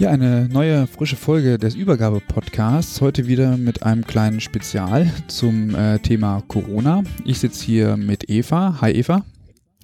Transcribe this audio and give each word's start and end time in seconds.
Ja, 0.00 0.08
eine 0.08 0.48
neue 0.48 0.86
frische 0.86 1.16
Folge 1.16 1.58
des 1.58 1.74
Übergabe-Podcasts. 1.74 3.02
Heute 3.02 3.26
wieder 3.26 3.58
mit 3.58 3.82
einem 3.82 4.06
kleinen 4.06 4.40
Spezial 4.40 5.12
zum 5.26 5.74
äh, 5.74 5.98
Thema 5.98 6.42
Corona. 6.48 7.02
Ich 7.26 7.38
sitze 7.38 7.62
hier 7.66 7.98
mit 7.98 8.30
Eva. 8.30 8.80
Hi 8.80 8.92
Eva. 8.92 9.26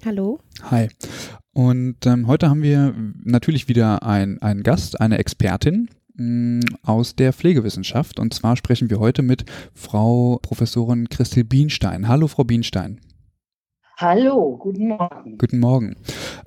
Hallo. 0.03 0.39
Hi. 0.71 0.89
Und 1.53 2.03
ähm, 2.07 2.25
heute 2.25 2.49
haben 2.49 2.63
wir 2.63 2.95
natürlich 3.25 3.67
wieder 3.67 4.01
einen 4.01 4.63
Gast, 4.63 4.99
eine 4.99 5.19
Expertin 5.19 5.87
mm, 6.15 6.61
aus 6.81 7.15
der 7.15 7.31
Pflegewissenschaft. 7.31 8.19
Und 8.19 8.33
zwar 8.33 8.57
sprechen 8.57 8.89
wir 8.89 8.97
heute 8.97 9.21
mit 9.21 9.45
Frau 9.75 10.39
Professorin 10.41 11.09
Christel 11.09 11.43
Bienstein. 11.43 12.07
Hallo, 12.07 12.27
Frau 12.27 12.43
Bienstein. 12.43 13.01
Hallo, 13.99 14.55
guten 14.59 14.89
Morgen. 14.89 15.39
Guten 15.39 15.57
Morgen. 15.57 15.95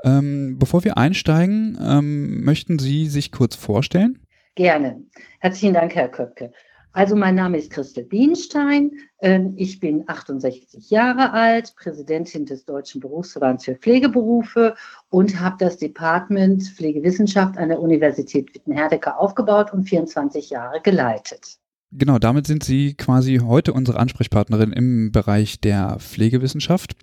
Ähm, 0.05 0.57
bevor 0.61 0.85
wir 0.85 0.97
einsteigen, 0.97 1.77
ähm, 1.85 2.45
möchten 2.45 2.79
Sie 2.79 3.09
sich 3.09 3.33
kurz 3.33 3.57
vorstellen? 3.57 4.21
Gerne. 4.55 5.03
Herzlichen 5.41 5.75
Dank, 5.75 5.97
Herr 5.97 6.09
Köpke. 6.09 6.53
Also 6.93 7.17
mein 7.17 7.35
Name 7.35 7.59
ist 7.59 7.73
Christel 7.73 8.05
Bienstein. 8.05 8.93
Ähm, 9.21 9.55
ich 9.57 9.81
bin 9.81 10.05
68 10.07 10.91
Jahre 10.91 11.33
alt, 11.33 11.75
Präsidentin 11.75 12.47
des 12.47 12.65
Deutschen 12.67 13.01
Berufsverbands 13.01 13.65
für 13.65 13.75
Pflegeberufe 13.75 14.77
und 15.09 15.41
habe 15.41 15.57
das 15.59 15.77
Department 15.77 16.63
Pflegewissenschaft 16.63 17.59
an 17.59 17.71
der 17.71 17.81
Universität 17.81 18.55
Wittenherdecke 18.55 19.19
aufgebaut 19.19 19.73
und 19.73 19.89
24 19.89 20.51
Jahre 20.51 20.81
geleitet. 20.83 21.59
Genau, 21.91 22.21
damit 22.21 22.47
sind 22.47 22.63
Sie 22.63 22.95
quasi 22.95 23.41
heute 23.45 23.73
unsere 23.73 23.99
Ansprechpartnerin 23.99 24.73
im 24.73 25.11
Bereich 25.11 25.61
der 25.61 25.97
Pflegewissenschaft. 25.99 26.95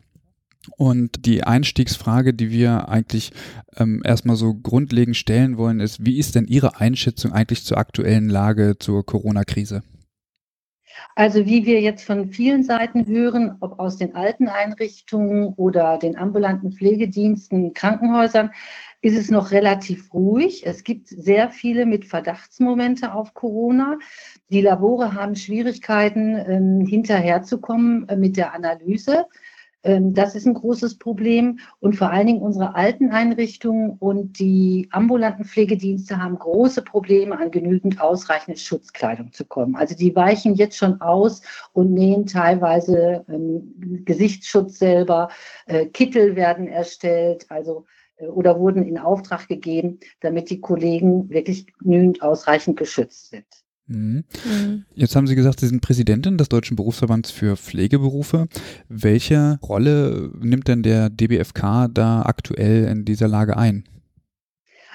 Und 0.76 1.26
die 1.26 1.44
Einstiegsfrage, 1.44 2.34
die 2.34 2.52
wir 2.52 2.90
eigentlich 2.90 3.32
ähm, 3.78 4.02
erstmal 4.04 4.36
so 4.36 4.54
grundlegend 4.54 5.16
stellen 5.16 5.58
wollen, 5.58 5.80
ist, 5.80 6.06
wie 6.06 6.18
ist 6.18 6.36
denn 6.36 6.46
Ihre 6.46 6.80
Einschätzung 6.80 7.32
eigentlich 7.32 7.64
zur 7.64 7.78
aktuellen 7.78 8.30
Lage 8.30 8.76
zur 8.78 9.06
Corona-Krise? 9.06 9.84
Also 11.16 11.46
wie 11.46 11.66
wir 11.66 11.82
jetzt 11.82 12.04
von 12.04 12.30
vielen 12.30 12.64
Seiten 12.64 13.06
hören, 13.06 13.58
ob 13.60 13.80
aus 13.80 13.98
den 13.98 14.16
alten 14.16 14.48
Einrichtungen 14.48 15.54
oder 15.56 15.98
den 15.98 16.18
ambulanten 16.18 16.72
Pflegediensten, 16.72 17.74
Krankenhäusern, 17.74 18.52
ist 19.02 19.18
es 19.18 19.30
noch 19.30 19.52
relativ 19.52 20.14
ruhig. 20.14 20.66
Es 20.66 20.84
gibt 20.84 21.08
sehr 21.08 21.50
viele 21.50 21.86
mit 21.86 22.06
Verdachtsmomente 22.06 23.14
auf 23.14 23.34
Corona. 23.34 23.98
Die 24.50 24.62
Labore 24.62 25.14
haben 25.14 25.36
Schwierigkeiten, 25.36 26.36
ähm, 26.36 26.86
hinterherzukommen 26.86 28.10
äh, 28.10 28.16
mit 28.16 28.38
der 28.38 28.54
Analyse. 28.54 29.26
Ähm, 29.88 30.14
das 30.14 30.36
ist 30.36 30.46
ein 30.46 30.54
großes 30.54 30.98
Problem. 30.98 31.60
Und 31.80 31.96
vor 31.96 32.12
allen 32.12 32.28
Dingen 32.28 32.42
unsere 32.42 32.76
alten 32.76 33.10
Einrichtungen 33.12 33.92
und 34.00 34.38
die 34.38 34.90
ambulanten 34.92 35.46
Pflegedienste 35.46 36.22
haben 36.22 36.38
große 36.38 36.82
Probleme, 36.82 37.40
an 37.40 37.52
genügend 37.52 38.02
ausreichende 38.02 38.60
Schutzkleidung 38.60 39.32
zu 39.32 39.46
kommen. 39.46 39.76
Also 39.78 39.96
die 39.96 40.14
weichen 40.16 40.56
jetzt 40.56 40.78
schon 40.78 41.00
aus 41.00 41.42
und 41.72 41.94
nähen 41.94 42.26
teilweise 42.26 43.26
ähm, 43.30 44.04
Gesichtsschutz 44.04 44.78
selber. 44.78 45.30
Äh, 45.68 45.86
Kittel 45.86 46.36
werden 46.36 46.68
erstellt, 46.68 47.46
also 47.50 47.86
äh, 48.18 48.28
oder 48.28 48.60
wurden 48.60 48.84
in 48.84 48.98
Auftrag 48.98 49.48
gegeben, 49.48 50.00
damit 50.20 50.50
die 50.50 50.60
Kollegen 50.60 51.30
wirklich 51.30 51.66
genügend 51.78 52.22
ausreichend 52.22 52.78
geschützt 52.78 53.30
sind. 53.30 53.46
Mhm. 53.88 54.26
Mhm. 54.46 54.86
Jetzt 54.94 55.16
haben 55.16 55.28
Sie 55.28 55.36
gesagt, 55.36 55.60
Sie 55.60 55.68
sind 55.68 55.82
Präsidentin 55.82 56.38
des 56.38 56.50
Deutschen 56.50 56.76
Berufsverbands 56.76 57.32
für 57.32 57.56
Pflegeberufe. 57.56 58.48
Welche 58.90 59.60
Rolle 59.64 60.32
nimmt 60.40 60.68
denn 60.68 60.84
der 60.84 61.10
DBFK 61.10 61.88
da 61.94 62.24
aktuell 62.24 62.86
in 62.86 63.06
dieser 63.06 63.28
Lage 63.28 63.58
ein? 63.58 63.86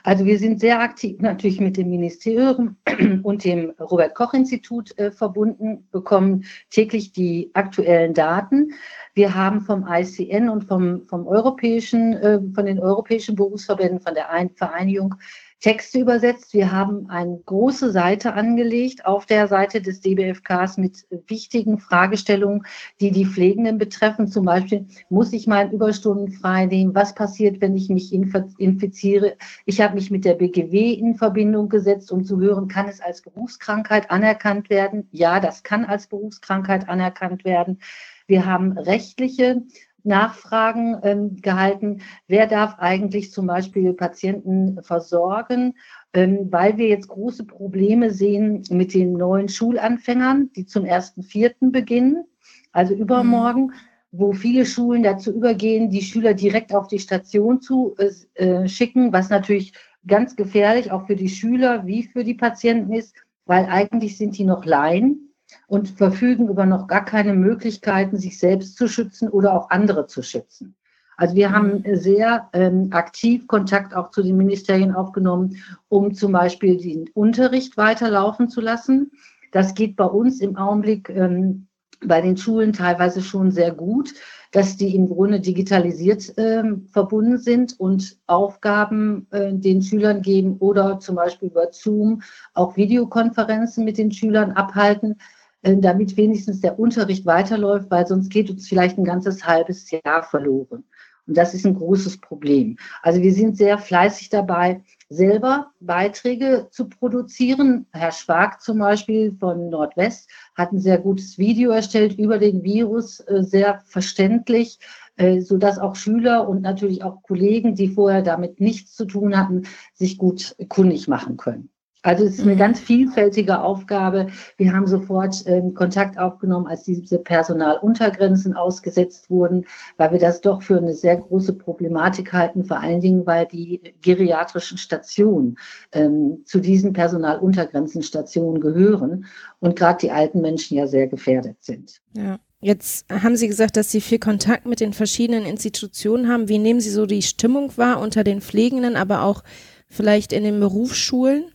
Also 0.05 0.25
wir 0.25 0.39
sind 0.39 0.59
sehr 0.59 0.81
aktiv 0.81 1.21
natürlich 1.21 1.61
mit 1.61 1.77
dem 1.77 1.89
Ministerium 1.89 2.77
und 3.23 3.45
dem 3.45 3.71
Robert 3.79 4.15
Koch 4.15 4.35
Institut 4.35 4.97
äh, 4.99 5.13
verbunden, 5.13 5.87
bekommen 5.93 6.45
täglich 6.71 7.13
die 7.13 7.51
aktuellen 7.55 8.13
Daten. 8.13 8.73
Wir 9.15 9.35
haben 9.35 9.61
vom 9.61 9.87
ICN 9.89 10.49
und 10.49 10.65
vom, 10.65 11.07
vom 11.07 11.27
europäischen, 11.27 12.15
äh, 12.15 12.41
von 12.53 12.67
den 12.67 12.81
europäischen 12.81 13.37
Berufsverbänden, 13.37 14.01
von 14.01 14.15
der 14.15 14.31
Ein 14.31 14.51
Vereinigung 14.51 15.15
Texte 15.63 16.01
übersetzt. 16.01 16.55
Wir 16.55 16.73
haben 16.73 17.09
eine 17.09 17.41
große 17.47 17.93
Seite 17.93 18.35
angelegt 18.35 19.07
auf 19.07 19.27
der 19.27 19.47
Seite 19.47 19.81
des 19.81 20.01
DBFKs 20.01 20.77
mit 20.77 21.07
wichtigen 21.29 21.79
Fragestellungen, 21.79 22.67
die 23.01 23.13
die 23.13 23.25
Pflegenden 23.25 23.79
betreffen. 23.79 24.27
Zum 24.27 24.45
Beispiel, 24.45 24.87
muss 25.09 25.33
ich 25.33 25.47
mal 25.47 25.73
Überstunden 25.73 26.33
freinehmen? 26.33 26.97
Was 26.97 27.15
passiert, 27.15 27.61
wenn 27.61 27.77
ich 27.77 27.89
mich 27.89 28.13
infiziere? 28.13 29.37
Ich 29.65 29.81
habe 29.81 29.95
mich 29.95 30.11
mit 30.11 30.25
der 30.25 30.35
BGW 30.35 30.95
in 30.95 31.15
Verbindung 31.15 31.69
gesetzt, 31.69 32.11
um 32.11 32.25
zu 32.25 32.41
hören, 32.41 32.67
kann 32.67 32.89
es 32.89 33.01
als 33.01 33.23
Berufskrankheit 33.23 34.11
anerkannt 34.11 34.69
werden? 34.69 35.07
Ja, 35.13 35.39
das 35.39 35.63
kann 35.63 35.85
als 35.85 36.09
Berufskrankheit 36.09 36.89
anerkannt 36.89 37.45
werden. 37.45 37.79
Wir 38.27 38.47
haben 38.47 38.77
rechtliche 38.79 39.63
Nachfragen 40.05 40.99
ähm, 41.03 41.37
gehalten, 41.37 42.01
wer 42.27 42.47
darf 42.47 42.77
eigentlich 42.79 43.33
zum 43.33 43.47
Beispiel 43.47 43.93
Patienten 43.93 44.83
versorgen, 44.83 45.75
ähm, 46.13 46.49
weil 46.51 46.77
wir 46.77 46.89
jetzt 46.89 47.09
große 47.09 47.45
Probleme 47.45 48.11
sehen 48.11 48.63
mit 48.71 48.95
den 48.95 49.13
neuen 49.15 49.49
Schulanfängern, 49.49 50.51
die 50.55 50.67
zum 50.67 50.85
ersten 50.85 51.23
Vierten 51.23 51.73
beginnen, 51.73 52.25
also 52.73 52.95
übermorgen. 52.95 53.67
Mhm. 53.67 53.73
wo 54.15 54.35
viele 54.35 54.67
Schulen 54.67 55.03
dazu 55.03 55.33
übergehen, 55.33 55.89
die 55.89 56.03
Schüler 56.03 56.35
direkt 56.35 56.75
auf 56.75 56.87
die 56.87 56.99
Station 56.99 57.63
zu 57.63 57.95
äh, 58.35 58.69
schicken, 58.69 59.11
was 59.11 59.31
natürlich 59.31 59.73
ganz 60.07 60.37
gefährlich 60.37 60.91
auch 60.91 61.07
für 61.07 61.17
die 61.17 61.31
Schüler 61.31 61.87
wie 61.87 62.03
für 62.03 62.23
die 62.23 62.35
Patienten 62.35 62.93
ist, 62.93 63.15
weil 63.47 63.65
eigentlich 63.67 64.19
sind 64.19 64.37
die 64.37 64.45
noch 64.45 64.67
Laien 64.67 65.32
und 65.67 65.89
verfügen 65.89 66.49
über 66.49 66.67
noch 66.67 66.87
gar 66.87 67.05
keine 67.05 67.35
Möglichkeiten, 67.35 68.17
sich 68.17 68.39
selbst 68.39 68.77
zu 68.77 68.89
schützen 68.89 69.29
oder 69.29 69.55
auch 69.55 69.71
andere 69.71 70.07
zu 70.07 70.23
schützen. 70.23 70.75
Also 71.17 71.35
wir 71.37 71.53
haben 71.53 71.85
sehr 71.93 72.49
ähm, 72.53 72.89
aktiv 72.91 73.47
Kontakt 73.47 73.95
auch 73.95 74.11
zu 74.11 74.23
den 74.23 74.37
Ministerien 74.37 74.95
aufgenommen, 74.95 75.57
um 75.89 76.15
zum 76.15 76.33
Beispiel 76.33 76.79
den 76.79 77.09
Unterricht 77.15 77.77
weiterlaufen 77.77 78.49
zu 78.49 78.61
lassen. 78.61 79.13
Das 79.53 79.75
geht 79.75 79.97
bei 79.97 80.07
uns 80.07 80.41
im 80.41 80.57
Augenblick 80.57 81.11
ähm, 81.11 81.69
bei 82.05 82.21
den 82.21 82.37
Schulen 82.37 82.73
teilweise 82.73 83.23
schon 83.23 83.51
sehr 83.51 83.73
gut, 83.73 84.15
dass 84.51 84.77
die 84.77 84.95
im 84.95 85.09
Grunde 85.09 85.41
digitalisiert 85.41 86.37
äh, 86.37 86.63
verbunden 86.91 87.39
sind 87.39 87.79
und 87.79 88.19
Aufgaben 88.27 89.27
äh, 89.31 89.53
den 89.53 89.83
Schülern 89.83 90.23
geben 90.23 90.57
oder 90.59 90.99
zum 90.99 91.17
Beispiel 91.17 91.49
über 91.49 91.69
Zoom 91.73 92.23
auch 92.55 92.77
Videokonferenzen 92.77 93.85
mit 93.85 93.99
den 93.99 94.13
Schülern 94.13 94.53
abhalten. 94.53 95.19
Äh, 95.63 95.77
damit 95.79 96.17
wenigstens 96.17 96.61
der 96.61 96.79
Unterricht 96.79 97.25
weiterläuft, 97.25 97.91
weil 97.91 98.07
sonst 98.07 98.31
geht 98.31 98.51
uns 98.51 98.69
vielleicht 98.69 98.99
ein 98.99 99.05
ganzes 99.05 99.47
halbes 99.47 99.91
Jahr 99.91 100.23
verloren. 100.23 100.85
Und 101.27 101.37
das 101.37 101.55
ist 101.55 101.65
ein 101.65 101.77
großes 101.77 102.21
Problem. 102.21 102.77
Also 103.01 103.23
wir 103.23 103.33
sind 103.33 103.57
sehr 103.57 103.79
fleißig 103.79 104.29
dabei, 104.29 104.83
selber 105.09 105.71
Beiträge 105.79 106.67
zu 106.73 106.89
produzieren. 106.89 107.87
Herr 107.93 108.11
Schwag 108.11 108.61
zum 108.61 108.79
Beispiel 108.79 109.37
von 109.39 109.71
Nordwest 109.71 110.29
hat 110.57 110.73
ein 110.73 110.81
sehr 110.81 110.99
gutes 110.99 111.39
Video 111.39 111.71
erstellt 111.71 112.19
über 112.19 112.39
den 112.39 112.65
Virus, 112.65 113.21
äh, 113.21 113.45
sehr 113.45 113.83
verständlich, 113.87 114.81
äh, 115.17 115.41
sodass 115.41 115.79
auch 115.79 115.95
Schüler 115.95 116.49
und 116.49 116.63
natürlich 116.63 117.05
auch 117.05 117.23
Kollegen, 117.23 117.77
die 117.77 117.89
vorher 117.89 118.23
damit 118.23 118.61
nichts 118.61 118.97
zu 118.97 119.05
tun 119.05 119.39
hatten, 119.39 119.63
sich 119.95 120.19
gut 120.19 120.57
kundig 120.69 121.07
machen 121.07 121.37
können. 121.37 121.72
Also 122.03 122.25
es 122.25 122.35
ist 122.35 122.43
eine 122.43 122.55
mhm. 122.55 122.59
ganz 122.59 122.81
vielfältige 122.81 123.61
Aufgabe. 123.61 124.27
Wir 124.57 124.73
haben 124.73 124.87
sofort 124.89 125.47
äh, 125.47 125.63
Kontakt 125.75 126.19
aufgenommen, 126.19 126.67
als 126.67 126.83
diese 126.83 127.19
Personaluntergrenzen 127.19 128.55
ausgesetzt 128.55 129.31
wurden, 129.31 129.67
weil 129.97 130.13
wir 130.13 130.19
das 130.19 130.41
doch 130.41 130.63
für 130.63 130.77
eine 130.77 130.95
sehr 130.95 131.17
große 131.17 131.53
Problematik 131.53 132.33
halten, 132.33 132.65
vor 132.65 132.81
allen 132.81 133.01
Dingen, 133.01 133.25
weil 133.25 133.47
die 133.47 133.81
geriatrischen 134.03 134.79
Stationen 134.79 135.57
ähm, 135.93 136.43
zu 136.45 136.59
diesen 136.59 136.93
Personaluntergrenzenstationen 136.93 138.61
gehören 138.61 139.27
und 139.61 139.77
gerade 139.77 139.99
die 140.01 140.11
alten 140.11 140.41
Menschen 140.41 140.77
ja 140.77 140.89
sehr 140.89 141.07
gefährdet 141.07 141.57
sind. 141.61 142.01
Ja. 142.17 142.39
Jetzt 142.65 143.07
haben 143.11 143.37
Sie 143.37 143.49
gesagt, 143.49 143.77
dass 143.77 143.91
Sie 143.91 144.01
viel 144.01 144.21
Kontakt 144.21 144.67
mit 144.67 144.79
den 144.79 144.93
verschiedenen 144.93 145.45
Institutionen 145.45 146.29
haben. 146.29 146.49
Wie 146.49 146.59
nehmen 146.59 146.81
Sie 146.81 146.91
so 146.91 147.07
die 147.07 147.23
Stimmung 147.23 147.77
wahr 147.77 148.01
unter 148.01 148.23
den 148.23 148.41
Pflegenden, 148.41 148.95
aber 148.95 149.25
auch 149.25 149.43
vielleicht 149.89 150.33
in 150.33 150.45
den 150.45 150.61
Berufsschulen? 150.61 151.47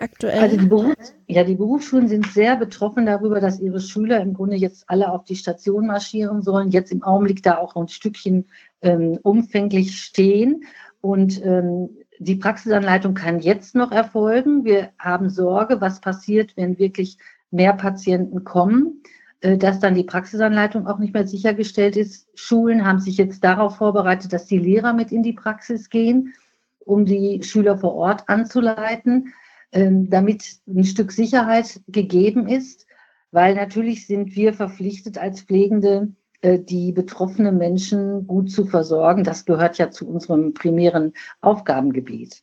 Aktuell? 0.00 0.38
Also 0.38 0.56
die, 0.56 0.66
Berufs-, 0.66 1.14
ja, 1.26 1.44
die 1.44 1.54
Berufsschulen 1.54 2.08
sind 2.08 2.26
sehr 2.28 2.56
betroffen 2.56 3.06
darüber, 3.06 3.40
dass 3.40 3.60
ihre 3.60 3.80
Schüler 3.80 4.20
im 4.20 4.34
Grunde 4.34 4.56
jetzt 4.56 4.84
alle 4.88 5.10
auf 5.10 5.24
die 5.24 5.36
Station 5.36 5.86
marschieren 5.86 6.42
sollen, 6.42 6.70
jetzt 6.70 6.92
im 6.92 7.02
Augenblick 7.02 7.42
da 7.42 7.58
auch 7.58 7.76
ein 7.76 7.88
Stückchen 7.88 8.46
ähm, 8.82 9.18
umfänglich 9.22 10.00
stehen. 10.00 10.64
Und 11.00 11.44
ähm, 11.44 11.90
die 12.18 12.36
Praxisanleitung 12.36 13.14
kann 13.14 13.40
jetzt 13.40 13.74
noch 13.74 13.92
erfolgen. 13.92 14.64
Wir 14.64 14.90
haben 14.98 15.30
Sorge, 15.30 15.80
was 15.80 16.00
passiert, 16.00 16.56
wenn 16.56 16.78
wirklich 16.78 17.18
mehr 17.50 17.72
Patienten 17.72 18.44
kommen, 18.44 19.02
äh, 19.40 19.56
dass 19.56 19.78
dann 19.78 19.94
die 19.94 20.04
Praxisanleitung 20.04 20.86
auch 20.86 20.98
nicht 20.98 21.14
mehr 21.14 21.26
sichergestellt 21.26 21.96
ist. 21.96 22.28
Schulen 22.34 22.84
haben 22.84 22.98
sich 22.98 23.16
jetzt 23.16 23.44
darauf 23.44 23.76
vorbereitet, 23.76 24.32
dass 24.32 24.46
die 24.46 24.58
Lehrer 24.58 24.92
mit 24.92 25.12
in 25.12 25.22
die 25.22 25.32
Praxis 25.32 25.90
gehen, 25.90 26.34
um 26.80 27.04
die 27.04 27.42
Schüler 27.42 27.78
vor 27.78 27.94
Ort 27.94 28.28
anzuleiten. 28.28 29.32
Ähm, 29.70 30.08
damit 30.08 30.60
ein 30.66 30.84
Stück 30.84 31.12
Sicherheit 31.12 31.82
gegeben 31.88 32.48
ist, 32.48 32.86
weil 33.30 33.54
natürlich 33.54 34.06
sind 34.06 34.34
wir 34.34 34.54
verpflichtet 34.54 35.18
als 35.18 35.42
Pflegende, 35.42 36.14
äh, 36.40 36.58
die 36.58 36.92
betroffenen 36.92 37.58
Menschen 37.58 38.26
gut 38.26 38.50
zu 38.50 38.64
versorgen. 38.64 39.24
Das 39.24 39.44
gehört 39.44 39.76
ja 39.76 39.90
zu 39.90 40.08
unserem 40.08 40.54
primären 40.54 41.12
Aufgabengebiet. 41.42 42.42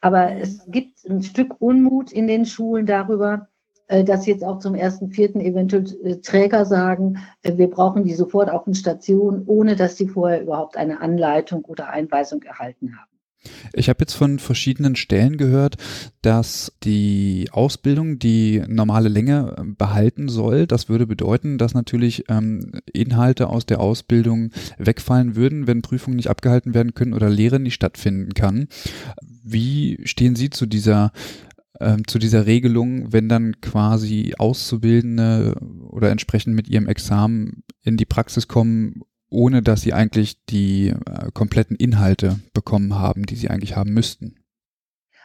Aber 0.00 0.32
es 0.36 0.64
gibt 0.68 1.04
ein 1.08 1.22
Stück 1.22 1.60
Unmut 1.60 2.12
in 2.12 2.26
den 2.26 2.46
Schulen 2.46 2.86
darüber, 2.86 3.48
äh, 3.88 4.04
dass 4.04 4.26
jetzt 4.26 4.44
auch 4.44 4.60
zum 4.60 4.76
ersten 4.76 5.10
Vierten 5.10 5.40
eventuell 5.40 5.86
äh, 6.04 6.20
Träger 6.20 6.64
sagen, 6.66 7.18
wir 7.42 7.68
brauchen 7.68 8.04
die 8.04 8.14
sofort 8.14 8.48
auf 8.48 8.64
den 8.64 8.74
Stationen, 8.74 9.42
ohne 9.46 9.74
dass 9.74 9.96
sie 9.96 10.06
vorher 10.06 10.42
überhaupt 10.42 10.76
eine 10.76 11.00
Anleitung 11.00 11.64
oder 11.64 11.88
Einweisung 11.88 12.42
erhalten 12.42 12.96
haben. 12.96 13.09
Ich 13.72 13.88
habe 13.88 14.00
jetzt 14.00 14.14
von 14.14 14.38
verschiedenen 14.38 14.96
Stellen 14.96 15.36
gehört, 15.36 15.76
dass 16.22 16.72
die 16.82 17.48
Ausbildung 17.52 18.18
die 18.18 18.62
normale 18.68 19.08
Länge 19.08 19.56
äh, 19.56 19.62
behalten 19.64 20.28
soll. 20.28 20.66
Das 20.66 20.88
würde 20.88 21.06
bedeuten, 21.06 21.56
dass 21.56 21.74
natürlich 21.74 22.24
ähm, 22.28 22.72
Inhalte 22.92 23.48
aus 23.48 23.64
der 23.66 23.80
Ausbildung 23.80 24.50
wegfallen 24.78 25.36
würden, 25.36 25.66
wenn 25.66 25.82
Prüfungen 25.82 26.16
nicht 26.16 26.28
abgehalten 26.28 26.74
werden 26.74 26.94
können 26.94 27.14
oder 27.14 27.30
Lehre 27.30 27.60
nicht 27.60 27.74
stattfinden 27.74 28.34
kann. 28.34 28.68
Wie 29.42 29.98
stehen 30.04 30.36
Sie 30.36 30.50
zu 30.50 30.66
dieser 30.66 31.12
ähm, 31.80 32.06
zu 32.06 32.18
dieser 32.18 32.44
Regelung, 32.44 33.10
wenn 33.12 33.28
dann 33.28 33.60
quasi 33.62 34.34
Auszubildende 34.36 35.54
oder 35.88 36.10
entsprechend 36.10 36.54
mit 36.54 36.68
ihrem 36.68 36.88
Examen 36.88 37.64
in 37.82 37.96
die 37.96 38.04
Praxis 38.04 38.48
kommen 38.48 39.00
ohne 39.30 39.62
dass 39.62 39.80
sie 39.82 39.92
eigentlich 39.92 40.36
die 40.46 40.88
äh, 40.88 41.30
kompletten 41.32 41.76
Inhalte 41.76 42.40
bekommen 42.52 42.98
haben, 42.98 43.24
die 43.24 43.36
sie 43.36 43.48
eigentlich 43.48 43.76
haben 43.76 43.92
müssten. 43.92 44.36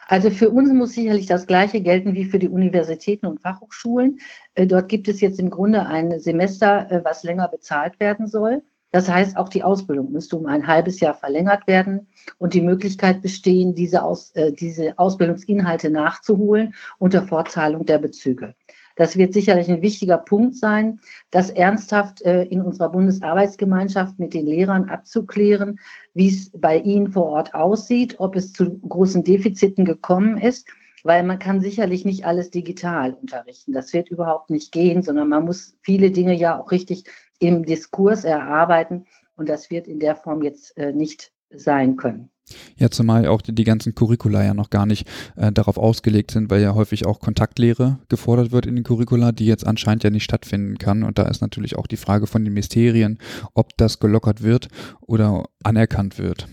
Also 0.08 0.30
für 0.30 0.50
uns 0.50 0.72
muss 0.72 0.92
sicherlich 0.92 1.26
das 1.26 1.46
Gleiche 1.46 1.80
gelten 1.80 2.14
wie 2.14 2.24
für 2.24 2.38
die 2.38 2.48
Universitäten 2.48 3.26
und 3.26 3.40
Fachhochschulen. 3.40 4.20
Äh, 4.54 4.66
dort 4.66 4.88
gibt 4.88 5.08
es 5.08 5.20
jetzt 5.20 5.40
im 5.40 5.50
Grunde 5.50 5.86
ein 5.86 6.20
Semester, 6.20 6.90
äh, 6.90 7.04
was 7.04 7.24
länger 7.24 7.48
bezahlt 7.48 7.98
werden 7.98 8.28
soll. 8.28 8.62
Das 8.92 9.08
heißt, 9.08 9.36
auch 9.36 9.48
die 9.48 9.64
Ausbildung 9.64 10.12
müsste 10.12 10.36
um 10.36 10.46
ein 10.46 10.66
halbes 10.66 11.00
Jahr 11.00 11.14
verlängert 11.14 11.66
werden 11.66 12.06
und 12.38 12.54
die 12.54 12.60
Möglichkeit 12.60 13.20
bestehen, 13.20 13.74
diese, 13.74 14.02
Aus, 14.02 14.30
äh, 14.30 14.52
diese 14.52 14.98
Ausbildungsinhalte 14.98 15.90
nachzuholen 15.90 16.74
unter 16.98 17.26
Fortzahlung 17.26 17.84
der 17.84 17.98
Bezüge. 17.98 18.54
Das 18.96 19.16
wird 19.16 19.32
sicherlich 19.32 19.70
ein 19.70 19.82
wichtiger 19.82 20.18
Punkt 20.18 20.56
sein, 20.56 21.00
das 21.30 21.50
ernsthaft 21.50 22.22
äh, 22.22 22.44
in 22.44 22.62
unserer 22.62 22.90
Bundesarbeitsgemeinschaft 22.90 24.18
mit 24.18 24.34
den 24.34 24.46
Lehrern 24.46 24.88
abzuklären, 24.88 25.78
wie 26.14 26.28
es 26.28 26.50
bei 26.50 26.78
ihnen 26.78 27.12
vor 27.12 27.26
Ort 27.26 27.54
aussieht, 27.54 28.16
ob 28.18 28.34
es 28.34 28.52
zu 28.52 28.78
großen 28.80 29.22
Defiziten 29.22 29.84
gekommen 29.84 30.38
ist 30.38 30.66
weil 31.06 31.22
man 31.22 31.38
kann 31.38 31.60
sicherlich 31.60 32.04
nicht 32.04 32.26
alles 32.26 32.50
digital 32.50 33.14
unterrichten. 33.14 33.72
Das 33.72 33.92
wird 33.92 34.08
überhaupt 34.08 34.50
nicht 34.50 34.72
gehen, 34.72 35.04
sondern 35.04 35.28
man 35.28 35.44
muss 35.44 35.76
viele 35.82 36.10
Dinge 36.10 36.34
ja 36.34 36.58
auch 36.58 36.72
richtig 36.72 37.04
im 37.38 37.64
Diskurs 37.64 38.24
erarbeiten 38.24 39.06
und 39.36 39.48
das 39.48 39.70
wird 39.70 39.86
in 39.86 40.00
der 40.00 40.16
Form 40.16 40.42
jetzt 40.42 40.76
äh, 40.76 40.92
nicht 40.92 41.32
sein 41.50 41.96
können. 41.96 42.30
Ja, 42.76 42.90
zumal 42.90 43.26
auch 43.26 43.42
die, 43.42 43.64
ganzen 43.64 43.94
Curricula 43.94 44.44
ja 44.44 44.54
noch 44.54 44.70
gar 44.70 44.86
nicht 44.86 45.08
äh, 45.36 45.50
darauf 45.50 45.78
ausgelegt 45.78 46.30
sind, 46.30 46.50
weil 46.50 46.62
ja 46.62 46.74
häufig 46.74 47.04
auch 47.04 47.18
Kontaktlehre 47.18 47.98
gefordert 48.08 48.52
wird 48.52 48.66
in 48.66 48.76
den 48.76 48.84
Curricula, 48.84 49.32
die 49.32 49.46
jetzt 49.46 49.66
anscheinend 49.66 50.04
ja 50.04 50.10
nicht 50.10 50.24
stattfinden 50.24 50.78
kann. 50.78 51.02
Und 51.02 51.18
da 51.18 51.24
ist 51.24 51.40
natürlich 51.40 51.76
auch 51.76 51.86
die 51.86 51.96
Frage 51.96 52.26
von 52.26 52.44
den 52.44 52.52
Ministerien, 52.52 53.18
ob 53.54 53.76
das 53.76 53.98
gelockert 53.98 54.42
wird 54.42 54.68
oder 55.00 55.44
anerkannt 55.64 56.18
wird. 56.18 56.46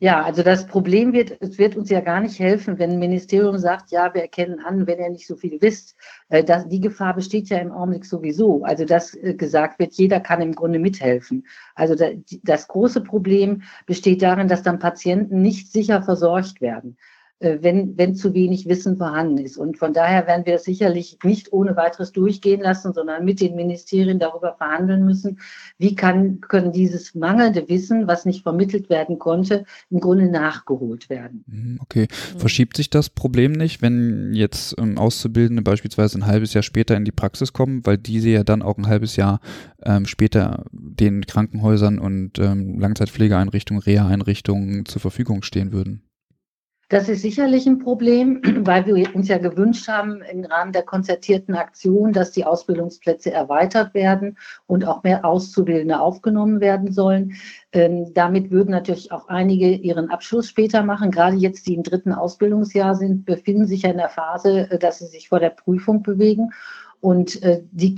Ja, 0.00 0.22
also 0.22 0.42
das 0.42 0.66
Problem 0.66 1.12
wird, 1.12 1.36
es 1.40 1.58
wird 1.58 1.76
uns 1.76 1.90
ja 1.90 2.00
gar 2.00 2.20
nicht 2.20 2.38
helfen, 2.38 2.78
wenn 2.78 2.92
ein 2.92 2.98
Ministerium 2.98 3.58
sagt, 3.58 3.90
ja, 3.90 4.12
wir 4.14 4.22
erkennen 4.22 4.60
an, 4.60 4.86
wenn 4.86 4.98
ihr 4.98 5.10
nicht 5.10 5.26
so 5.26 5.36
viel 5.36 5.60
wisst. 5.60 5.96
Äh, 6.28 6.44
das, 6.44 6.68
die 6.68 6.80
Gefahr 6.80 7.14
besteht 7.14 7.48
ja 7.48 7.58
im 7.58 7.72
Augenblick 7.72 8.04
sowieso. 8.04 8.64
Also 8.64 8.84
dass 8.84 9.14
äh, 9.14 9.34
gesagt 9.34 9.78
wird, 9.78 9.94
jeder 9.94 10.20
kann 10.20 10.40
im 10.40 10.54
Grunde 10.54 10.78
mithelfen. 10.78 11.46
Also 11.74 11.94
da, 11.94 12.08
das 12.42 12.68
große 12.68 13.02
Problem 13.02 13.62
besteht 13.86 14.22
darin, 14.22 14.48
dass 14.48 14.62
dann 14.62 14.78
Patienten 14.78 15.42
nicht 15.42 15.70
sicher 15.72 16.02
versorgt 16.02 16.60
werden. 16.60 16.96
Äh, 17.38 17.58
wenn, 17.60 17.98
wenn 17.98 18.14
zu 18.14 18.32
wenig 18.32 18.66
Wissen 18.66 18.96
vorhanden 18.96 19.36
ist. 19.36 19.58
Und 19.58 19.76
von 19.76 19.92
daher 19.92 20.26
werden 20.26 20.46
wir 20.46 20.54
es 20.54 20.64
sicherlich 20.64 21.18
nicht 21.22 21.52
ohne 21.52 21.76
weiteres 21.76 22.12
durchgehen 22.12 22.62
lassen, 22.62 22.94
sondern 22.94 23.26
mit 23.26 23.42
den 23.42 23.56
Ministerien 23.56 24.18
darüber 24.18 24.54
verhandeln 24.56 25.04
müssen, 25.04 25.38
wie 25.76 25.94
kann, 25.94 26.40
können 26.40 26.72
dieses 26.72 27.14
mangelnde 27.14 27.68
Wissen, 27.68 28.06
was 28.06 28.24
nicht 28.24 28.42
vermittelt 28.42 28.88
werden 28.88 29.18
konnte, 29.18 29.66
im 29.90 30.00
Grunde 30.00 30.30
nachgeholt 30.30 31.10
werden. 31.10 31.44
Mhm, 31.46 31.78
okay. 31.82 32.08
Verschiebt 32.38 32.74
sich 32.78 32.88
das 32.88 33.10
Problem 33.10 33.52
nicht, 33.52 33.82
wenn 33.82 34.32
jetzt 34.32 34.74
ähm, 34.78 34.96
Auszubildende 34.96 35.62
beispielsweise 35.62 36.18
ein 36.18 36.26
halbes 36.26 36.54
Jahr 36.54 36.62
später 36.62 36.96
in 36.96 37.04
die 37.04 37.12
Praxis 37.12 37.52
kommen, 37.52 37.84
weil 37.84 37.98
diese 37.98 38.30
ja 38.30 38.44
dann 38.44 38.62
auch 38.62 38.78
ein 38.78 38.86
halbes 38.86 39.16
Jahr 39.16 39.40
ähm, 39.82 40.06
später 40.06 40.64
den 40.72 41.26
Krankenhäusern 41.26 41.98
und 41.98 42.38
ähm, 42.38 42.78
Langzeitpflegeeinrichtungen, 42.80 43.82
Reha-Einrichtungen 43.82 44.86
zur 44.86 45.02
Verfügung 45.02 45.42
stehen 45.42 45.72
würden? 45.72 46.05
Das 46.88 47.08
ist 47.08 47.22
sicherlich 47.22 47.66
ein 47.66 47.80
Problem, 47.80 48.40
weil 48.64 48.86
wir 48.86 49.14
uns 49.14 49.26
ja 49.26 49.38
gewünscht 49.38 49.88
haben 49.88 50.22
im 50.22 50.44
Rahmen 50.44 50.72
der 50.72 50.84
konzertierten 50.84 51.56
Aktion, 51.56 52.12
dass 52.12 52.30
die 52.30 52.44
Ausbildungsplätze 52.44 53.32
erweitert 53.32 53.92
werden 53.92 54.38
und 54.66 54.86
auch 54.86 55.02
mehr 55.02 55.24
Auszubildende 55.24 55.98
aufgenommen 55.98 56.60
werden 56.60 56.92
sollen. 56.92 57.34
Ähm, 57.72 58.14
damit 58.14 58.52
würden 58.52 58.70
natürlich 58.70 59.10
auch 59.10 59.26
einige 59.26 59.70
ihren 59.70 60.10
Abschluss 60.10 60.48
später 60.48 60.84
machen. 60.84 61.10
Gerade 61.10 61.36
jetzt, 61.36 61.66
die 61.66 61.74
im 61.74 61.82
dritten 61.82 62.12
Ausbildungsjahr 62.12 62.94
sind, 62.94 63.24
befinden 63.24 63.66
sich 63.66 63.82
ja 63.82 63.90
in 63.90 63.98
der 63.98 64.08
Phase, 64.08 64.70
äh, 64.70 64.78
dass 64.78 65.00
sie 65.00 65.06
sich 65.06 65.28
vor 65.28 65.40
der 65.40 65.50
Prüfung 65.50 66.04
bewegen. 66.04 66.50
Und 67.00 67.42
äh, 67.42 67.62
die 67.72 67.96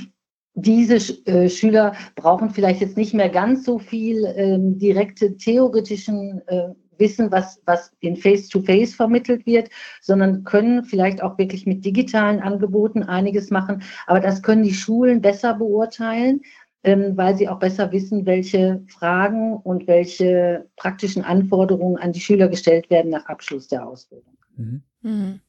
diese 0.55 0.97
äh, 1.27 1.49
Schüler 1.49 1.93
brauchen 2.17 2.51
vielleicht 2.51 2.81
jetzt 2.81 2.97
nicht 2.97 3.15
mehr 3.15 3.29
ganz 3.29 3.65
so 3.65 3.79
viel 3.79 4.25
ähm, 4.37 4.77
direkte 4.77 5.37
theoretischen 5.37 6.43
äh, 6.49 6.71
wissen, 6.99 7.31
was, 7.31 7.61
was 7.67 7.93
in 8.01 8.17
Face-to-Face 8.17 8.93
-face 8.93 8.97
vermittelt 8.97 9.47
wird, 9.47 9.71
sondern 10.01 10.45
können 10.45 10.85
vielleicht 10.85 11.23
auch 11.23 11.39
wirklich 11.39 11.67
mit 11.67 11.85
digitalen 11.85 12.41
Angeboten 12.41 13.03
einiges 13.03 13.51
machen. 13.51 13.83
Aber 14.07 14.21
das 14.21 14.43
können 14.43 14.63
die 14.63 14.75
Schulen 14.75 15.21
besser 15.21 15.55
beurteilen, 15.55 16.41
ähm, 16.85 17.17
weil 17.17 17.37
sie 17.37 17.49
auch 17.49 17.59
besser 17.59 17.91
wissen, 17.93 18.27
welche 18.27 18.83
Fragen 18.89 19.57
und 19.57 19.87
welche 19.87 20.67
praktischen 20.77 21.25
Anforderungen 21.25 21.97
an 21.97 22.13
die 22.13 22.21
Schüler 22.21 22.49
gestellt 22.49 22.89
werden 22.91 23.11
nach 23.11 23.27
Abschluss 23.27 23.69
der 23.69 23.87
Ausbildung. 23.87 24.37
Mhm. 24.57 24.83
Mhm. 25.03 25.41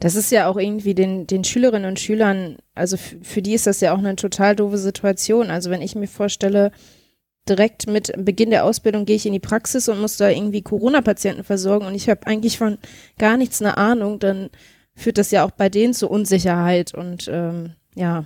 Das 0.00 0.14
ist 0.14 0.30
ja 0.32 0.48
auch 0.48 0.56
irgendwie 0.56 0.94
den, 0.94 1.26
den 1.26 1.44
Schülerinnen 1.44 1.88
und 1.88 2.00
Schülern, 2.00 2.56
also 2.74 2.96
für 2.96 3.42
die 3.42 3.54
ist 3.54 3.66
das 3.66 3.80
ja 3.80 3.92
auch 3.92 3.98
eine 3.98 4.16
total 4.16 4.56
doofe 4.56 4.78
Situation. 4.78 5.50
Also 5.50 5.70
wenn 5.70 5.82
ich 5.82 5.94
mir 5.94 6.08
vorstelle, 6.08 6.72
direkt 7.48 7.88
mit 7.88 8.12
Beginn 8.16 8.50
der 8.50 8.64
Ausbildung 8.64 9.04
gehe 9.04 9.16
ich 9.16 9.26
in 9.26 9.32
die 9.32 9.40
Praxis 9.40 9.88
und 9.88 10.00
muss 10.00 10.16
da 10.16 10.28
irgendwie 10.28 10.62
Corona-Patienten 10.62 11.44
versorgen 11.44 11.86
und 11.86 11.94
ich 11.94 12.08
habe 12.08 12.26
eigentlich 12.26 12.58
von 12.58 12.78
gar 13.18 13.36
nichts 13.36 13.62
eine 13.62 13.76
Ahnung, 13.76 14.18
dann 14.18 14.50
führt 14.94 15.18
das 15.18 15.30
ja 15.30 15.44
auch 15.44 15.50
bei 15.50 15.68
denen 15.68 15.94
zu 15.94 16.08
Unsicherheit 16.08 16.94
und 16.94 17.28
ähm, 17.32 17.74
ja, 17.94 18.24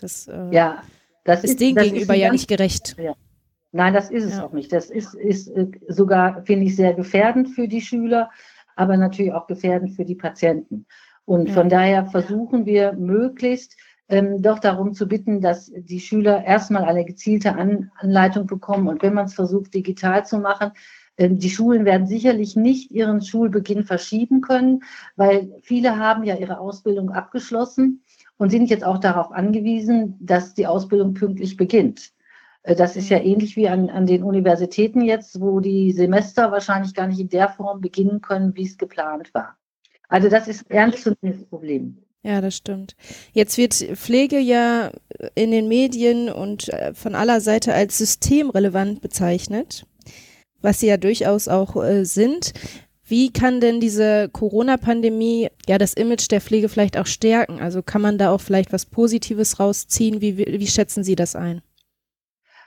das, 0.00 0.28
äh, 0.28 0.50
ja, 0.50 0.82
das 1.24 1.44
ist, 1.44 1.50
ist 1.50 1.60
denen 1.60 1.76
gegenüber 1.76 2.14
ja 2.14 2.30
nicht 2.30 2.48
gerecht. 2.48 2.96
Ja. 2.98 3.14
Nein, 3.72 3.92
das 3.92 4.10
ist 4.10 4.24
es 4.24 4.36
ja. 4.36 4.44
auch 4.44 4.52
nicht. 4.52 4.72
Das 4.72 4.88
ist, 4.88 5.14
ist 5.14 5.48
äh, 5.48 5.66
sogar, 5.88 6.44
finde 6.44 6.66
ich, 6.66 6.76
sehr 6.76 6.94
gefährdend 6.94 7.50
für 7.50 7.66
die 7.66 7.80
Schüler, 7.80 8.30
aber 8.76 8.96
natürlich 8.96 9.32
auch 9.32 9.46
gefährdend 9.46 9.96
für 9.96 10.04
die 10.04 10.14
Patienten. 10.14 10.86
Und 11.24 11.48
ja. 11.48 11.54
von 11.54 11.68
daher 11.68 12.06
versuchen 12.06 12.66
wir 12.66 12.92
möglichst 12.92 13.76
ähm, 14.08 14.42
doch 14.42 14.58
darum 14.58 14.92
zu 14.92 15.06
bitten, 15.06 15.40
dass 15.40 15.72
die 15.74 16.00
Schüler 16.00 16.44
erstmal 16.44 16.84
eine 16.84 17.04
gezielte 17.04 17.54
An 17.56 17.90
Anleitung 17.96 18.46
bekommen. 18.46 18.88
Und 18.88 19.02
wenn 19.02 19.14
man 19.14 19.26
es 19.26 19.34
versucht, 19.34 19.74
digital 19.74 20.26
zu 20.26 20.38
machen, 20.38 20.72
äh, 21.16 21.30
die 21.30 21.50
Schulen 21.50 21.84
werden 21.84 22.06
sicherlich 22.06 22.56
nicht 22.56 22.90
ihren 22.90 23.22
Schulbeginn 23.22 23.84
verschieben 23.84 24.40
können, 24.40 24.82
weil 25.16 25.52
viele 25.62 25.98
haben 25.98 26.24
ja 26.24 26.36
ihre 26.36 26.58
Ausbildung 26.58 27.10
abgeschlossen 27.10 28.02
und 28.36 28.50
sind 28.50 28.70
jetzt 28.70 28.84
auch 28.84 28.98
darauf 28.98 29.32
angewiesen, 29.32 30.16
dass 30.20 30.54
die 30.54 30.66
Ausbildung 30.66 31.14
pünktlich 31.14 31.56
beginnt. 31.56 32.12
Äh, 32.62 32.74
das 32.74 32.96
ist 32.96 33.08
ja 33.08 33.18
ähnlich 33.18 33.56
wie 33.56 33.68
an, 33.68 33.90
an 33.90 34.06
den 34.06 34.22
Universitäten 34.22 35.00
jetzt, 35.02 35.40
wo 35.40 35.60
die 35.60 35.92
Semester 35.92 36.50
wahrscheinlich 36.52 36.94
gar 36.94 37.06
nicht 37.06 37.20
in 37.20 37.28
der 37.28 37.48
Form 37.48 37.80
beginnen 37.80 38.20
können, 38.20 38.54
wie 38.56 38.66
es 38.66 38.76
geplant 38.76 39.32
war. 39.34 39.56
Also 40.08 40.28
das 40.28 40.48
ist 40.48 40.70
ein 40.70 40.76
ernstzunehmendes 40.76 41.46
Problem. 41.46 41.98
Ja, 42.24 42.40
das 42.40 42.56
stimmt. 42.56 42.96
Jetzt 43.34 43.58
wird 43.58 43.74
Pflege 43.74 44.38
ja 44.38 44.90
in 45.34 45.50
den 45.50 45.68
Medien 45.68 46.30
und 46.30 46.70
äh, 46.70 46.94
von 46.94 47.14
aller 47.14 47.42
Seite 47.42 47.74
als 47.74 47.98
systemrelevant 47.98 49.02
bezeichnet, 49.02 49.84
was 50.62 50.80
sie 50.80 50.86
ja 50.86 50.96
durchaus 50.96 51.48
auch 51.48 51.76
äh, 51.84 52.04
sind. 52.04 52.54
Wie 53.06 53.30
kann 53.30 53.60
denn 53.60 53.78
diese 53.78 54.30
Corona-Pandemie 54.30 55.50
ja 55.68 55.76
das 55.76 55.92
Image 55.92 56.30
der 56.30 56.40
Pflege 56.40 56.70
vielleicht 56.70 56.96
auch 56.96 57.06
stärken? 57.06 57.60
Also 57.60 57.82
kann 57.82 58.00
man 58.00 58.16
da 58.16 58.30
auch 58.30 58.40
vielleicht 58.40 58.72
was 58.72 58.86
Positives 58.86 59.60
rausziehen? 59.60 60.22
Wie, 60.22 60.38
wie 60.38 60.66
schätzen 60.66 61.04
Sie 61.04 61.16
das 61.16 61.36
ein? 61.36 61.60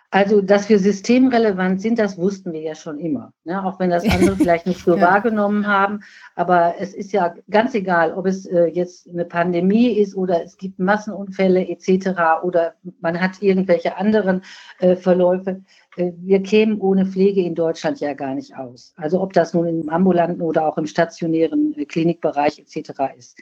Also, 0.10 0.40
dass 0.40 0.70
wir 0.70 0.80
systemrelevant 0.80 1.82
sind, 1.82 2.00
das 2.00 2.18
wussten 2.18 2.54
wir 2.54 2.62
ja 2.62 2.76
schon 2.76 2.98
immer. 2.98 3.34
Ne? 3.44 3.62
Auch 3.64 3.78
wenn 3.80 3.90
das 3.90 4.04
andere 4.10 4.38
vielleicht 4.38 4.66
nicht 4.66 4.84
so 4.84 4.96
ja. 4.96 5.02
wahrgenommen 5.02 5.68
haben. 5.68 6.00
Aber 6.36 6.76
es 6.80 6.94
ist 6.94 7.12
ja 7.12 7.36
ganz 7.50 7.76
egal, 7.76 8.14
ob 8.14 8.26
es 8.26 8.46
äh, 8.46 8.68
jetzt 8.68 9.10
eine 9.10 9.26
Pandemie 9.26 9.90
ist 9.90 10.16
oder 10.16 10.42
es 10.44 10.58
gibt 10.58 10.80
Massenunfälle 10.80 11.68
etc. 11.68 12.42
oder 12.42 12.76
man 13.02 13.20
hat 13.20 13.42
irgendwelche 13.42 13.98
anderen 13.98 14.44
äh, 14.80 14.96
Verläufe. 14.96 15.62
Äh, 15.98 16.14
wir 16.18 16.42
kämen 16.42 16.80
ohne 16.80 17.06
Pflege 17.06 17.42
in 17.42 17.56
Deutschland 17.56 18.00
ja 18.00 18.14
gar 18.14 18.34
nicht 18.34 18.56
aus. 18.56 18.94
Also 18.96 19.22
ob 19.22 19.34
das 19.34 19.54
nun 19.54 19.68
im 19.68 19.90
ambulanten 19.90 20.42
oder 20.42 20.68
auch 20.68 20.78
im 20.78 20.88
stationären 20.88 21.76
äh, 21.78 21.86
Klinikbereich 21.86 22.60
etc. 22.60 22.92
ist. 23.18 23.38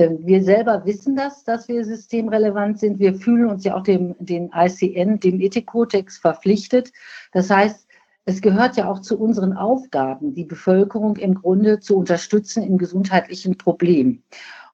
Ähm, 0.00 0.18
wir 0.24 0.42
selber 0.42 0.84
wissen 0.86 1.14
das, 1.14 1.44
dass 1.44 1.68
wir 1.68 1.84
systemrelevant 1.84 2.78
sind. 2.78 2.98
Wir 2.98 3.14
fühlen 3.14 3.50
uns 3.50 3.64
ja 3.64 3.76
auch 3.76 3.82
dem, 3.82 4.16
den 4.18 4.50
ICN, 4.54 5.20
dem 5.20 5.40
Ethikkodex 5.40 6.18
verpflichtet. 6.18 6.90
Das 7.32 7.50
heißt, 7.50 7.86
es 8.24 8.40
gehört 8.40 8.76
ja 8.76 8.88
auch 8.90 9.00
zu 9.00 9.18
unseren 9.18 9.52
Aufgaben, 9.52 10.32
die 10.34 10.44
Bevölkerung 10.44 11.16
im 11.16 11.34
Grunde 11.34 11.80
zu 11.80 11.96
unterstützen 11.96 12.62
in 12.62 12.78
gesundheitlichen 12.78 13.58
Problemen. 13.58 14.24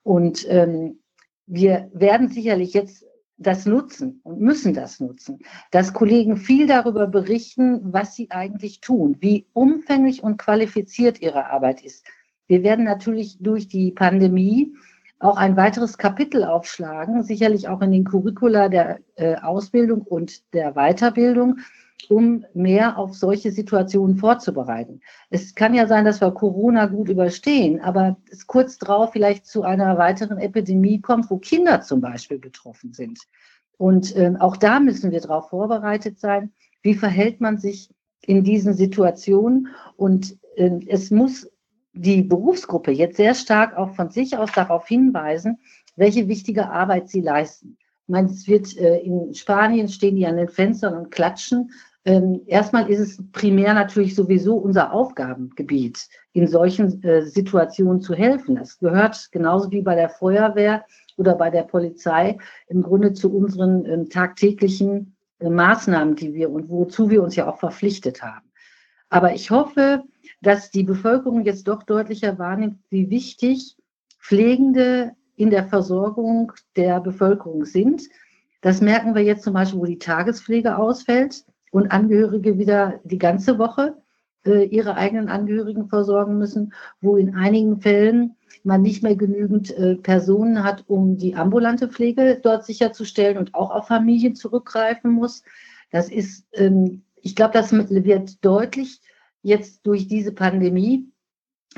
Und 0.04 0.46
ähm, 0.48 1.00
wir 1.46 1.90
werden 1.92 2.28
sicherlich 2.28 2.72
jetzt 2.74 3.04
das 3.38 3.66
nutzen 3.66 4.20
und 4.22 4.40
müssen 4.40 4.74
das 4.74 5.00
nutzen, 5.00 5.40
dass 5.70 5.92
Kollegen 5.92 6.36
viel 6.36 6.66
darüber 6.68 7.06
berichten, 7.06 7.80
was 7.82 8.14
sie 8.14 8.30
eigentlich 8.30 8.80
tun, 8.80 9.16
wie 9.20 9.46
umfänglich 9.52 10.22
und 10.22 10.38
qualifiziert 10.38 11.20
ihre 11.20 11.50
Arbeit 11.50 11.84
ist. 11.84 12.06
Wir 12.46 12.62
werden 12.62 12.84
natürlich 12.84 13.38
durch 13.40 13.68
die 13.68 13.90
Pandemie 13.90 14.72
auch 15.18 15.36
ein 15.36 15.56
weiteres 15.56 15.98
Kapitel 15.98 16.44
aufschlagen, 16.44 17.22
sicherlich 17.22 17.68
auch 17.68 17.80
in 17.80 17.92
den 17.92 18.04
Curricula 18.04 18.68
der 18.68 19.00
äh, 19.16 19.36
Ausbildung 19.36 20.02
und 20.02 20.52
der 20.52 20.72
Weiterbildung, 20.72 21.58
um 22.10 22.44
mehr 22.52 22.98
auf 22.98 23.14
solche 23.14 23.50
Situationen 23.50 24.16
vorzubereiten. 24.16 25.00
Es 25.30 25.54
kann 25.54 25.74
ja 25.74 25.86
sein, 25.86 26.04
dass 26.04 26.20
wir 26.20 26.30
Corona 26.32 26.86
gut 26.86 27.08
überstehen, 27.08 27.80
aber 27.80 28.16
es 28.30 28.46
kurz 28.46 28.78
darauf 28.78 29.12
vielleicht 29.12 29.46
zu 29.46 29.62
einer 29.62 29.96
weiteren 29.96 30.38
Epidemie 30.38 31.00
kommt, 31.00 31.30
wo 31.30 31.38
Kinder 31.38 31.80
zum 31.80 32.00
Beispiel 32.00 32.38
betroffen 32.38 32.92
sind. 32.92 33.18
Und 33.78 34.14
äh, 34.16 34.34
auch 34.38 34.56
da 34.56 34.80
müssen 34.80 35.10
wir 35.10 35.20
darauf 35.20 35.50
vorbereitet 35.50 36.18
sein. 36.18 36.52
Wie 36.82 36.94
verhält 36.94 37.40
man 37.40 37.58
sich 37.58 37.90
in 38.22 38.44
diesen 38.44 38.74
Situationen? 38.74 39.68
Und 39.96 40.38
äh, 40.56 40.78
es 40.88 41.10
muss 41.10 41.50
die 41.96 42.22
Berufsgruppe 42.22 42.92
jetzt 42.92 43.16
sehr 43.16 43.34
stark 43.34 43.76
auch 43.76 43.94
von 43.94 44.10
sich 44.10 44.36
aus 44.36 44.52
darauf 44.52 44.86
hinweisen, 44.86 45.58
welche 45.96 46.28
wichtige 46.28 46.68
Arbeit 46.70 47.08
sie 47.08 47.22
leisten. 47.22 47.76
Ich 48.02 48.08
meine, 48.08 48.28
es 48.28 48.46
wird 48.46 48.76
äh, 48.76 48.98
in 48.98 49.34
Spanien 49.34 49.88
stehen 49.88 50.16
die 50.16 50.26
an 50.26 50.36
den 50.36 50.48
Fenstern 50.48 50.94
und 50.94 51.10
klatschen. 51.10 51.70
Ähm, 52.04 52.42
erstmal 52.46 52.88
ist 52.88 53.00
es 53.00 53.30
primär 53.32 53.74
natürlich 53.74 54.14
sowieso 54.14 54.56
unser 54.56 54.92
Aufgabengebiet, 54.92 56.06
in 56.32 56.46
solchen 56.46 57.02
äh, 57.02 57.22
Situationen 57.22 58.00
zu 58.00 58.14
helfen. 58.14 58.54
Das 58.54 58.78
gehört 58.78 59.32
genauso 59.32 59.72
wie 59.72 59.82
bei 59.82 59.96
der 59.96 60.10
Feuerwehr 60.10 60.84
oder 61.16 61.34
bei 61.34 61.50
der 61.50 61.64
Polizei 61.64 62.38
im 62.68 62.82
Grunde 62.82 63.12
zu 63.12 63.34
unseren 63.34 63.84
ähm, 63.86 64.08
tagtäglichen 64.08 65.16
äh, 65.40 65.48
Maßnahmen, 65.48 66.14
die 66.14 66.34
wir 66.34 66.50
und 66.50 66.68
wozu 66.68 67.10
wir 67.10 67.22
uns 67.22 67.34
ja 67.34 67.48
auch 67.48 67.58
verpflichtet 67.58 68.22
haben. 68.22 68.46
Aber 69.08 69.34
ich 69.34 69.50
hoffe, 69.50 70.04
dass 70.40 70.70
die 70.70 70.82
Bevölkerung 70.82 71.44
jetzt 71.44 71.68
doch 71.68 71.82
deutlicher 71.82 72.38
wahrnimmt, 72.38 72.78
wie 72.90 73.10
wichtig 73.10 73.76
Pflegende 74.20 75.12
in 75.36 75.50
der 75.50 75.66
Versorgung 75.66 76.52
der 76.76 77.00
Bevölkerung 77.00 77.64
sind. 77.64 78.02
Das 78.60 78.80
merken 78.80 79.14
wir 79.14 79.22
jetzt 79.22 79.44
zum 79.44 79.54
Beispiel, 79.54 79.80
wo 79.80 79.84
die 79.84 79.98
Tagespflege 79.98 80.78
ausfällt 80.78 81.44
und 81.70 81.92
Angehörige 81.92 82.58
wieder 82.58 83.00
die 83.04 83.18
ganze 83.18 83.58
Woche 83.58 83.96
äh, 84.44 84.64
ihre 84.64 84.96
eigenen 84.96 85.28
Angehörigen 85.28 85.88
versorgen 85.88 86.38
müssen, 86.38 86.72
wo 87.00 87.16
in 87.16 87.34
einigen 87.34 87.80
Fällen 87.80 88.36
man 88.64 88.82
nicht 88.82 89.02
mehr 89.02 89.14
genügend 89.14 89.76
äh, 89.76 89.96
Personen 89.96 90.64
hat, 90.64 90.84
um 90.88 91.16
die 91.16 91.36
ambulante 91.36 91.88
Pflege 91.88 92.40
dort 92.42 92.64
sicherzustellen 92.64 93.38
und 93.38 93.54
auch 93.54 93.70
auf 93.70 93.86
Familien 93.86 94.34
zurückgreifen 94.34 95.12
muss. 95.12 95.42
Das 95.90 96.10
ist 96.10 96.46
ähm, 96.54 97.02
ich 97.26 97.34
glaube, 97.34 97.54
das 97.54 97.72
wird 97.72 98.44
deutlich 98.44 99.00
jetzt 99.46 99.86
durch 99.86 100.08
diese 100.08 100.32
Pandemie, 100.32 101.08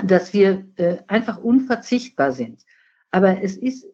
dass 0.02 0.32
wir 0.32 0.66
äh, 0.76 0.98
einfach 1.06 1.38
unverzichtbar 1.38 2.32
sind. 2.32 2.64
Aber 3.10 3.42
es 3.42 3.56
ist 3.56 3.87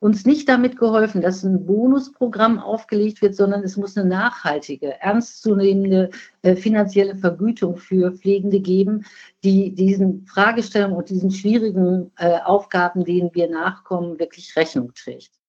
uns 0.00 0.24
nicht 0.24 0.48
damit 0.48 0.78
geholfen, 0.78 1.20
dass 1.20 1.42
ein 1.42 1.66
Bonusprogramm 1.66 2.58
aufgelegt 2.58 3.20
wird, 3.20 3.34
sondern 3.34 3.62
es 3.62 3.76
muss 3.76 3.96
eine 3.96 4.08
nachhaltige, 4.08 5.00
ernstzunehmende 5.00 6.10
äh, 6.40 6.56
finanzielle 6.56 7.16
Vergütung 7.16 7.76
für 7.76 8.12
Pflegende 8.12 8.60
geben, 8.60 9.04
die 9.44 9.74
diesen 9.74 10.26
Fragestellungen 10.26 10.96
und 10.96 11.10
diesen 11.10 11.30
schwierigen 11.30 12.10
äh, 12.16 12.38
Aufgaben, 12.40 13.04
denen 13.04 13.30
wir 13.34 13.48
nachkommen, 13.48 14.18
wirklich 14.18 14.56
Rechnung 14.56 14.92
trägt. 14.94 15.41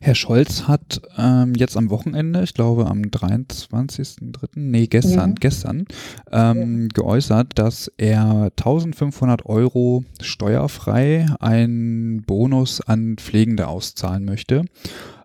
Herr 0.00 0.14
Scholz 0.14 0.66
hat 0.66 1.02
ähm, 1.18 1.54
jetzt 1.54 1.76
am 1.76 1.90
Wochenende, 1.90 2.42
ich 2.42 2.54
glaube 2.54 2.86
am 2.86 3.02
23.03., 3.02 4.48
nee, 4.54 4.86
gestern, 4.86 5.30
ja. 5.30 5.36
gestern, 5.38 5.84
ähm, 6.32 6.82
ja. 6.82 6.88
geäußert, 6.94 7.58
dass 7.58 7.92
er 7.98 8.50
1500 8.56 9.44
Euro 9.46 10.04
steuerfrei 10.20 11.26
einen 11.38 12.22
Bonus 12.22 12.80
an 12.80 13.16
Pflegende 13.18 13.68
auszahlen 13.68 14.24
möchte. 14.24 14.64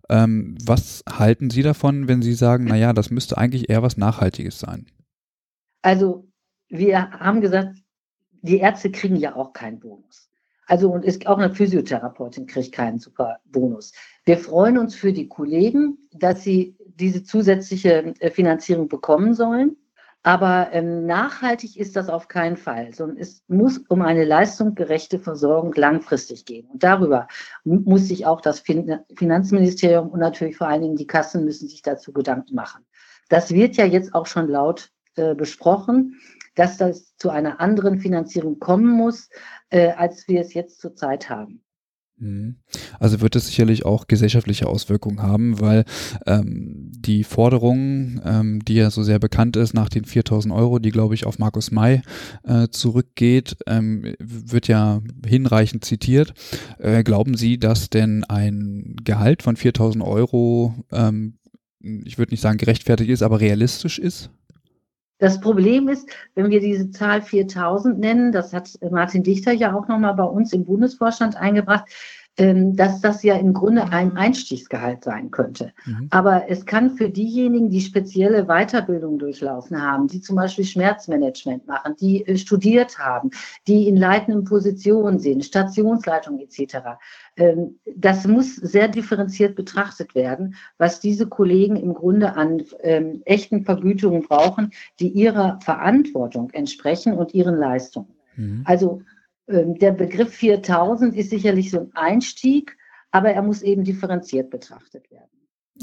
Ähm, 0.09 0.57
was 0.63 1.03
halten 1.09 1.49
Sie 1.49 1.63
davon, 1.63 2.07
wenn 2.07 2.21
Sie 2.21 2.33
sagen, 2.33 2.65
naja, 2.65 2.93
das 2.93 3.09
müsste 3.09 3.37
eigentlich 3.37 3.69
eher 3.69 3.81
was 3.81 3.97
Nachhaltiges 3.97 4.59
sein? 4.59 4.85
Also, 5.81 6.27
wir 6.67 7.11
haben 7.11 7.41
gesagt, 7.41 7.77
die 8.41 8.59
Ärzte 8.59 8.91
kriegen 8.91 9.15
ja 9.15 9.35
auch 9.35 9.53
keinen 9.53 9.79
Bonus. 9.79 10.29
Also 10.67 10.91
und 10.91 11.05
ist 11.05 11.27
auch 11.27 11.37
eine 11.37 11.53
Physiotherapeutin 11.53 12.47
kriegt 12.47 12.71
keinen 12.71 12.99
super 12.99 13.37
Bonus. 13.45 13.91
Wir 14.25 14.37
freuen 14.37 14.77
uns 14.77 14.95
für 14.95 15.13
die 15.13 15.27
Kollegen, 15.27 15.97
dass 16.11 16.43
sie 16.43 16.75
diese 16.85 17.23
zusätzliche 17.23 18.13
äh, 18.19 18.31
Finanzierung 18.31 18.87
bekommen 18.87 19.33
sollen. 19.33 19.77
Aber 20.23 20.69
ähm, 20.71 21.05
nachhaltig 21.05 21.77
ist 21.77 21.95
das 21.95 22.09
auf 22.09 22.27
keinen 22.27 22.57
Fall, 22.57 22.91
sondern 22.95 23.17
es 23.17 23.43
muss 23.47 23.77
um 23.77 24.01
eine 24.01 24.25
leistungsgerechte 24.25 25.19
Versorgung 25.19 25.71
langfristig 25.75 26.45
gehen. 26.45 26.67
Und 26.67 26.81
darüber 26.81 27.27
muss 27.63 28.07
sich 28.07 28.25
auch 28.25 28.41
das 28.41 28.59
fin 28.59 29.01
Finanzministerium 29.15 30.09
und 30.09 30.19
natürlich 30.19 30.57
vor 30.57 30.67
allen 30.67 30.81
Dingen 30.81 30.95
die 30.95 31.05
Kassen 31.05 31.45
müssen 31.45 31.69
sich 31.69 31.83
dazu 31.83 32.11
Gedanken 32.11 32.55
machen. 32.55 32.83
Das 33.29 33.51
wird 33.51 33.77
ja 33.77 33.85
jetzt 33.85 34.15
auch 34.15 34.25
schon 34.25 34.47
laut 34.47 34.91
äh, 35.15 35.35
besprochen 35.35 36.19
dass 36.55 36.77
das 36.77 37.15
zu 37.17 37.29
einer 37.29 37.59
anderen 37.59 37.99
Finanzierung 37.99 38.59
kommen 38.59 38.89
muss, 38.89 39.29
äh, 39.69 39.91
als 39.91 40.27
wir 40.27 40.41
es 40.41 40.53
jetzt 40.53 40.79
zurzeit 40.81 41.29
haben. 41.29 41.64
Mhm. 42.17 42.55
Also 42.99 43.19
wird 43.19 43.35
es 43.35 43.47
sicherlich 43.47 43.85
auch 43.85 44.07
gesellschaftliche 44.07 44.67
Auswirkungen 44.67 45.21
haben, 45.21 45.59
weil 45.59 45.83
ähm, 46.25 46.91
die 46.95 47.23
Forderung, 47.23 48.21
ähm, 48.23 48.63
die 48.63 48.75
ja 48.75 48.89
so 48.89 49.03
sehr 49.03 49.19
bekannt 49.19 49.57
ist 49.57 49.73
nach 49.73 49.89
den 49.89 50.05
4000 50.05 50.53
Euro, 50.53 50.79
die 50.79 50.91
glaube 50.91 51.13
ich 51.13 51.25
auf 51.25 51.39
Markus 51.39 51.71
May 51.71 52.01
äh, 52.43 52.69
zurückgeht, 52.69 53.57
ähm, 53.67 54.15
wird 54.19 54.67
ja 54.67 55.01
hinreichend 55.25 55.83
zitiert. 55.83 56.33
Äh, 56.79 57.03
glauben 57.03 57.35
Sie, 57.35 57.57
dass 57.57 57.89
denn 57.89 58.23
ein 58.23 58.95
Gehalt 59.03 59.43
von 59.43 59.57
4000 59.57 60.03
Euro, 60.03 60.73
ähm, 60.91 61.37
ich 61.81 62.17
würde 62.17 62.31
nicht 62.33 62.41
sagen 62.41 62.57
gerechtfertigt 62.57 63.09
ist, 63.09 63.23
aber 63.23 63.41
realistisch 63.41 63.99
ist? 63.99 64.29
Das 65.17 65.39
Problem 65.39 65.87
ist, 65.87 66.09
wenn 66.33 66.49
wir 66.49 66.59
diese 66.59 66.91
Zahl 66.91 67.21
4000 67.21 67.99
nennen, 67.99 68.31
das 68.31 68.53
hat 68.53 68.77
Martin 68.91 69.23
Dichter 69.23 69.53
ja 69.53 69.73
auch 69.73 69.87
nochmal 69.87 70.13
bei 70.15 70.23
uns 70.23 70.51
im 70.51 70.65
Bundesvorstand 70.65 71.37
eingebracht, 71.37 71.85
dass 72.37 72.99
das 72.99 73.23
ja 73.23 73.35
im 73.35 73.53
Grunde 73.53 73.91
ein 73.93 74.17
Einstiegsgehalt 74.17 75.05
sein 75.05 75.31
könnte. 75.31 75.71
Mhm. 75.85 76.07
Aber 76.09 76.49
es 76.49 76.65
kann 76.65 76.97
für 76.97 77.09
diejenigen, 77.09 77.69
die 77.69 77.79
spezielle 77.79 78.45
Weiterbildung 78.47 79.17
durchlaufen 79.19 79.81
haben, 79.81 80.07
die 80.07 80.19
zum 80.19 80.35
Beispiel 80.35 80.65
Schmerzmanagement 80.65 81.65
machen, 81.65 81.95
die 81.97 82.27
äh, 82.27 82.37
studiert 82.37 82.99
haben, 82.99 83.29
die 83.67 83.87
in 83.87 83.95
leitenden 83.95 84.43
Positionen 84.43 85.19
sind, 85.19 85.45
Stationsleitung 85.45 86.39
etc., 86.39 86.75
ähm, 87.37 87.79
das 87.95 88.27
muss 88.27 88.55
sehr 88.55 88.89
differenziert 88.89 89.55
betrachtet 89.55 90.13
werden, 90.13 90.55
was 90.77 90.99
diese 90.99 91.27
Kollegen 91.27 91.77
im 91.77 91.93
Grunde 91.93 92.35
an 92.35 92.63
ähm, 92.81 93.21
echten 93.25 93.63
Vergütungen 93.63 94.23
brauchen, 94.23 94.71
die 94.99 95.09
ihrer 95.09 95.59
Verantwortung 95.61 96.49
entsprechen 96.51 97.13
und 97.13 97.33
ihren 97.33 97.55
Leistungen. 97.55 98.13
Mhm. 98.35 98.63
Also 98.65 98.99
ähm, 98.99 99.05
der 99.47 99.91
Begriff 99.91 100.33
4000 100.33 101.15
ist 101.15 101.29
sicherlich 101.29 101.71
so 101.71 101.79
ein 101.79 101.91
Einstieg, 101.93 102.77
aber 103.11 103.29
er 103.29 103.41
muss 103.41 103.61
eben 103.61 103.83
differenziert 103.83 104.49
betrachtet 104.49 105.09
werden. 105.11 105.29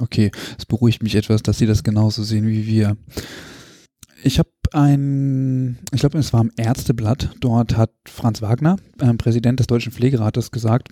Okay, 0.01 0.31
es 0.59 0.67
beruhigt 0.67 1.03
mich 1.03 1.15
etwas, 1.15 1.43
dass 1.43 1.59
Sie 1.59 1.67
das 1.67 1.85
genauso 1.85 2.23
sehen 2.23 2.47
wie 2.47 2.67
wir. 2.67 2.97
Ich 4.25 4.39
habe 4.39 4.51
ein, 4.73 5.79
ich 5.93 6.01
glaube, 6.01 6.19
es 6.19 6.33
war 6.33 6.41
im 6.41 6.53
Ärzteblatt, 6.57 7.31
dort 7.41 7.77
hat 7.77 7.91
Franz 8.07 8.41
Wagner, 8.41 8.77
äh, 9.01 9.13
Präsident 9.15 9.61
des 9.61 9.67
Deutschen 9.67 9.93
Pflegerates, 9.93 10.51
gesagt, 10.51 10.89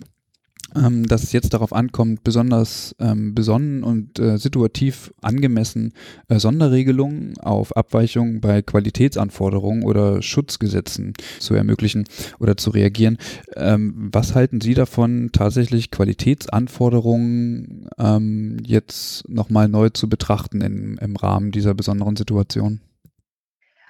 ähm, 0.75 1.07
dass 1.07 1.23
es 1.23 1.31
jetzt 1.31 1.53
darauf 1.53 1.73
ankommt, 1.73 2.23
besonders 2.23 2.95
ähm, 2.99 3.33
besonnen 3.35 3.83
und 3.83 4.19
äh, 4.19 4.37
situativ 4.37 5.13
angemessen 5.21 5.93
äh, 6.29 6.39
Sonderregelungen 6.39 7.37
auf 7.39 7.75
Abweichungen 7.75 8.41
bei 8.41 8.61
Qualitätsanforderungen 8.61 9.83
oder 9.83 10.21
Schutzgesetzen 10.21 11.13
zu 11.39 11.53
ermöglichen 11.55 12.05
oder 12.39 12.57
zu 12.57 12.69
reagieren. 12.69 13.17
Ähm, 13.55 14.09
was 14.11 14.35
halten 14.35 14.61
Sie 14.61 14.73
davon, 14.73 15.29
tatsächlich 15.33 15.91
Qualitätsanforderungen 15.91 17.89
ähm, 17.97 18.57
jetzt 18.65 19.27
nochmal 19.29 19.67
neu 19.67 19.89
zu 19.89 20.09
betrachten 20.09 20.61
in, 20.61 20.97
im 20.97 21.15
Rahmen 21.15 21.51
dieser 21.51 21.73
besonderen 21.73 22.15
Situation? 22.15 22.81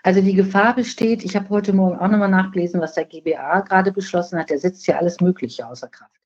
Also 0.04 0.22
die 0.22 0.34
Gefahr 0.34 0.76
besteht, 0.76 1.24
ich 1.24 1.36
habe 1.36 1.50
heute 1.50 1.74
Morgen 1.74 1.98
auch 1.98 2.08
nochmal 2.08 2.30
nachgelesen, 2.30 2.82
was 2.82 2.96
der 2.96 3.06
GBA 3.06 3.62
gerade 3.62 3.92
beschlossen 3.92 4.40
hat, 4.40 4.50
der 4.50 4.58
setzt 4.58 4.88
ja 4.88 4.98
alles 4.98 5.22
Mögliche 5.22 5.68
außer 5.68 5.88
Kraft. 5.90 6.21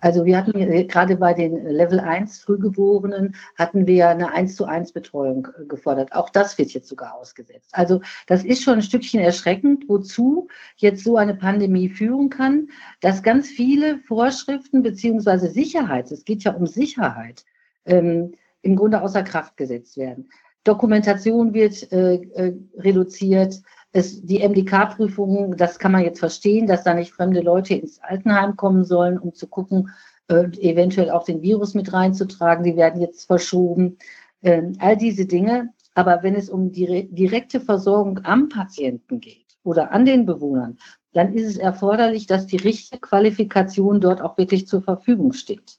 Also 0.00 0.24
wir 0.24 0.36
hatten 0.36 0.52
gerade 0.88 1.16
bei 1.16 1.32
den 1.32 1.64
Level 1.66 2.00
1 2.00 2.40
Frühgeborenen 2.40 3.36
hatten 3.56 3.86
wir 3.86 4.08
eine 4.08 4.32
1 4.32 4.56
zu 4.56 4.64
1 4.64 4.92
Betreuung 4.92 5.48
gefordert. 5.68 6.12
Auch 6.12 6.30
das 6.30 6.58
wird 6.58 6.72
jetzt 6.72 6.88
sogar 6.88 7.14
ausgesetzt. 7.14 7.70
Also 7.72 8.00
das 8.26 8.44
ist 8.44 8.62
schon 8.62 8.74
ein 8.74 8.82
Stückchen 8.82 9.20
erschreckend, 9.20 9.84
wozu 9.88 10.48
jetzt 10.76 11.04
so 11.04 11.16
eine 11.16 11.34
Pandemie 11.34 11.88
führen 11.88 12.30
kann, 12.30 12.68
dass 13.00 13.22
ganz 13.22 13.48
viele 13.48 13.98
Vorschriften 14.00 14.82
beziehungsweise 14.82 15.48
Sicherheit, 15.48 16.10
es 16.10 16.24
geht 16.24 16.42
ja 16.42 16.52
um 16.52 16.66
Sicherheit, 16.66 17.44
ähm, 17.84 18.32
im 18.62 18.76
Grunde 18.76 19.00
außer 19.00 19.22
Kraft 19.22 19.56
gesetzt 19.56 19.96
werden. 19.96 20.28
Dokumentation 20.64 21.54
wird 21.54 21.90
äh, 21.92 22.16
äh, 22.16 22.54
reduziert 22.76 23.62
es, 23.92 24.22
die 24.22 24.46
MDK-Prüfungen, 24.46 25.56
das 25.56 25.78
kann 25.78 25.92
man 25.92 26.04
jetzt 26.04 26.20
verstehen, 26.20 26.66
dass 26.66 26.84
da 26.84 26.94
nicht 26.94 27.12
fremde 27.12 27.40
Leute 27.40 27.74
ins 27.74 28.00
Altenheim 28.00 28.56
kommen 28.56 28.84
sollen, 28.84 29.18
um 29.18 29.34
zu 29.34 29.48
gucken, 29.48 29.90
äh, 30.28 30.44
eventuell 30.60 31.10
auch 31.10 31.24
den 31.24 31.42
Virus 31.42 31.74
mit 31.74 31.92
reinzutragen. 31.92 32.64
Die 32.64 32.76
werden 32.76 33.00
jetzt 33.00 33.26
verschoben. 33.26 33.98
Ähm, 34.42 34.74
all 34.78 34.96
diese 34.96 35.26
Dinge. 35.26 35.70
Aber 35.94 36.22
wenn 36.22 36.36
es 36.36 36.48
um 36.48 36.70
die 36.70 37.08
direkte 37.10 37.60
Versorgung 37.60 38.20
am 38.24 38.48
Patienten 38.48 39.20
geht 39.20 39.58
oder 39.64 39.90
an 39.90 40.04
den 40.04 40.24
Bewohnern, 40.24 40.78
dann 41.12 41.34
ist 41.34 41.46
es 41.46 41.56
erforderlich, 41.56 42.26
dass 42.26 42.46
die 42.46 42.56
richtige 42.56 43.00
Qualifikation 43.00 44.00
dort 44.00 44.22
auch 44.22 44.38
wirklich 44.38 44.68
zur 44.68 44.82
Verfügung 44.82 45.32
steht. 45.32 45.78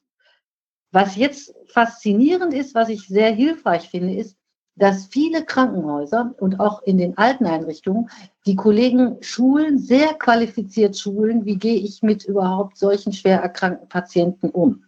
Was 0.92 1.16
jetzt 1.16 1.56
faszinierend 1.68 2.54
ist, 2.54 2.76
was 2.76 2.90
ich 2.90 3.08
sehr 3.08 3.32
hilfreich 3.32 3.90
finde, 3.90 4.14
ist, 4.16 4.38
dass 4.82 5.06
viele 5.06 5.46
Krankenhäuser 5.46 6.34
und 6.40 6.60
auch 6.60 6.82
in 6.82 6.98
den 6.98 7.16
Alteneinrichtungen 7.16 8.10
die 8.48 8.56
Kollegen 8.56 9.18
schulen, 9.22 9.78
sehr 9.78 10.16
qualifiziert 10.16 10.98
schulen, 10.98 11.46
wie 11.46 11.58
gehe 11.58 11.76
ich 11.76 12.02
mit 12.02 12.26
überhaupt 12.26 12.80
solchen 12.80 13.14
schwer 13.14 13.40
erkrankten 13.44 13.88
Patienten 13.90 14.50
um. 14.50 14.82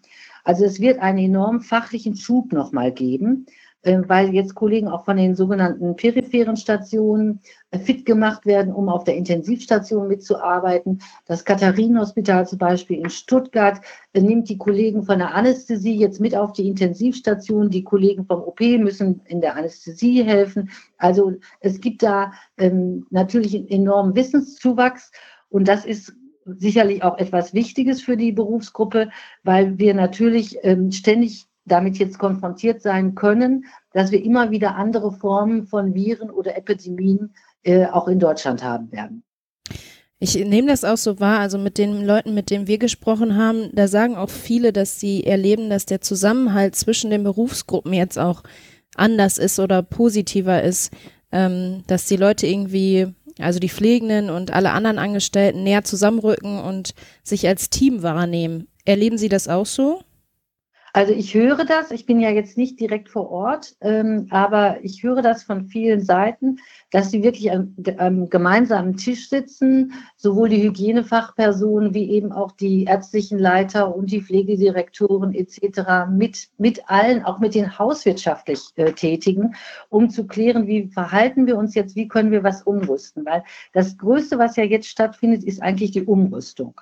Also 0.43 0.65
es 0.65 0.79
wird 0.79 0.97
einen 0.97 1.19
enormen 1.19 1.61
fachlichen 1.61 2.15
Schub 2.15 2.51
nochmal 2.53 2.91
geben. 2.91 3.45
Äh, 3.83 4.01
weil 4.07 4.33
jetzt 4.33 4.55
Kollegen 4.55 4.87
auch 4.87 5.03
von 5.03 5.17
den 5.17 5.35
sogenannten 5.35 5.97
peripheren 5.97 6.55
Stationen 6.55 7.41
äh, 7.71 7.79
fit 7.79 8.05
gemacht 8.05 8.45
werden, 8.45 8.73
um 8.73 8.87
auf 8.87 9.03
der 9.03 9.17
Intensivstation 9.17 10.07
mitzuarbeiten. 10.07 11.01
Das 11.25 11.43
Katharinenhospital 11.43 12.47
zum 12.47 12.59
Beispiel 12.59 12.99
in 12.99 13.09
Stuttgart 13.09 13.81
äh, 14.13 14.21
nimmt 14.21 14.47
die 14.47 14.57
Kollegen 14.57 15.03
von 15.03 15.19
der 15.19 15.35
Anästhesie 15.35 15.97
jetzt 15.97 16.21
mit 16.21 16.33
auf 16.33 16.53
die 16.53 16.69
Intensivstation. 16.69 17.69
Die 17.69 17.83
Kollegen 17.83 18.25
vom 18.25 18.41
OP 18.41 18.61
müssen 18.61 19.21
in 19.25 19.41
der 19.41 19.57
Anästhesie 19.57 20.23
helfen. 20.23 20.69
Also 20.97 21.33
es 21.59 21.81
gibt 21.81 22.03
da 22.03 22.31
ähm, 22.57 23.05
natürlich 23.09 23.53
einen 23.53 23.67
enormen 23.67 24.15
Wissenszuwachs 24.15 25.11
und 25.49 25.67
das 25.67 25.85
ist 25.85 26.13
sicherlich 26.45 27.03
auch 27.03 27.17
etwas 27.17 27.53
Wichtiges 27.53 28.01
für 28.01 28.15
die 28.15 28.31
Berufsgruppe, 28.31 29.09
weil 29.43 29.77
wir 29.77 29.93
natürlich 29.93 30.57
ähm, 30.63 30.91
ständig 30.91 31.47
damit 31.65 31.97
jetzt 31.97 32.19
konfrontiert 32.19 32.81
sein 32.81 33.15
können, 33.15 33.65
dass 33.93 34.11
wir 34.11 34.23
immer 34.23 34.51
wieder 34.51 34.75
andere 34.75 35.11
Formen 35.11 35.65
von 35.65 35.93
Viren 35.93 36.29
oder 36.29 36.57
Epidemien 36.57 37.33
äh, 37.63 37.85
auch 37.85 38.07
in 38.07 38.19
Deutschland 38.19 38.63
haben 38.63 38.91
werden. 38.91 39.23
Ich 40.19 40.35
nehme 40.35 40.69
das 40.69 40.85
auch 40.85 40.95
so 40.95 41.19
wahr, 41.19 41.39
also 41.39 41.57
mit 41.57 41.77
den 41.77 42.05
Leuten, 42.05 42.33
mit 42.33 42.49
denen 42.49 42.67
wir 42.67 42.77
gesprochen 42.77 43.35
haben, 43.35 43.69
da 43.73 43.89
sagen 43.89 44.15
auch 44.15 44.29
viele, 44.29 44.71
dass 44.71 44.97
sie 44.97 45.25
erleben, 45.25 45.69
dass 45.69 45.85
der 45.85 45.99
Zusammenhalt 45.99 46.75
zwischen 46.75 47.09
den 47.09 47.23
Berufsgruppen 47.23 47.91
jetzt 47.91 48.17
auch 48.17 48.43
anders 48.95 49.37
ist 49.37 49.59
oder 49.59 49.83
positiver 49.83 50.63
ist, 50.63 50.93
ähm, 51.33 51.83
dass 51.87 52.05
die 52.05 52.15
Leute 52.15 52.47
irgendwie, 52.47 53.07
also 53.37 53.59
die 53.59 53.69
Pflegenden 53.69 54.29
und 54.29 54.53
alle 54.53 54.71
anderen 54.71 54.97
Angestellten 54.97 55.63
näher 55.63 55.83
zusammenrücken 55.83 56.57
und 56.57 56.93
sich 57.23 57.45
als 57.45 57.69
Team 57.69 58.01
wahrnehmen. 58.01 58.67
Erleben 58.85 59.17
Sie 59.17 59.29
das 59.29 59.49
auch 59.49 59.65
so? 59.65 60.03
Also 60.95 61.11
ich 61.11 61.33
höre 61.33 61.65
das, 61.65 61.89
ich 61.89 62.05
bin 62.05 62.19
ja 62.19 62.29
jetzt 62.29 62.55
nicht 62.55 62.79
direkt 62.79 63.09
vor 63.09 63.31
Ort, 63.31 63.75
ähm, 63.81 64.27
aber 64.29 64.77
ich 64.83 65.01
höre 65.01 65.23
das 65.23 65.41
von 65.41 65.65
vielen 65.65 66.01
Seiten, 66.01 66.59
dass 66.91 67.09
sie 67.09 67.23
wirklich 67.23 67.51
am, 67.51 67.75
am, 67.97 68.29
gemeinsamen 68.29 68.95
Tisch 68.95 69.27
sitzen, 69.27 69.93
sowohl 70.17 70.49
die 70.49 70.61
Hygienefachpersonen 70.61 71.95
wie 71.95 72.11
eben 72.11 72.31
auch 72.31 72.51
die 72.51 72.83
ärztlichen 72.83 73.39
Leiter 73.39 73.95
und 73.95 74.11
die 74.11 74.21
Pflegedirektoren 74.21 75.33
etc. 75.33 76.11
mit, 76.11 76.49
mit 76.59 76.87
allen, 76.87 77.23
auch 77.25 77.39
mit 77.39 77.55
den 77.55 77.79
hauswirtschaftlich 77.79 78.61
äh, 78.75 78.91
Tätigen, 78.91 79.55
um 79.89 80.11
zu 80.11 80.27
klären, 80.27 80.67
wie 80.67 80.89
verhalten 80.89 81.47
wir 81.47 81.57
uns 81.57 81.73
jetzt, 81.73 81.95
wie 81.95 82.07
können 82.07 82.29
wir 82.29 82.43
was 82.43 82.61
umrüsten. 82.61 83.25
Weil 83.25 83.43
das 83.73 83.97
Größte, 83.97 84.37
was 84.37 84.57
ja 84.57 84.63
jetzt 84.63 84.89
stattfindet, 84.89 85.43
ist 85.43 85.59
eigentlich 85.59 85.89
die 85.89 86.03
Umrüstung. 86.03 86.79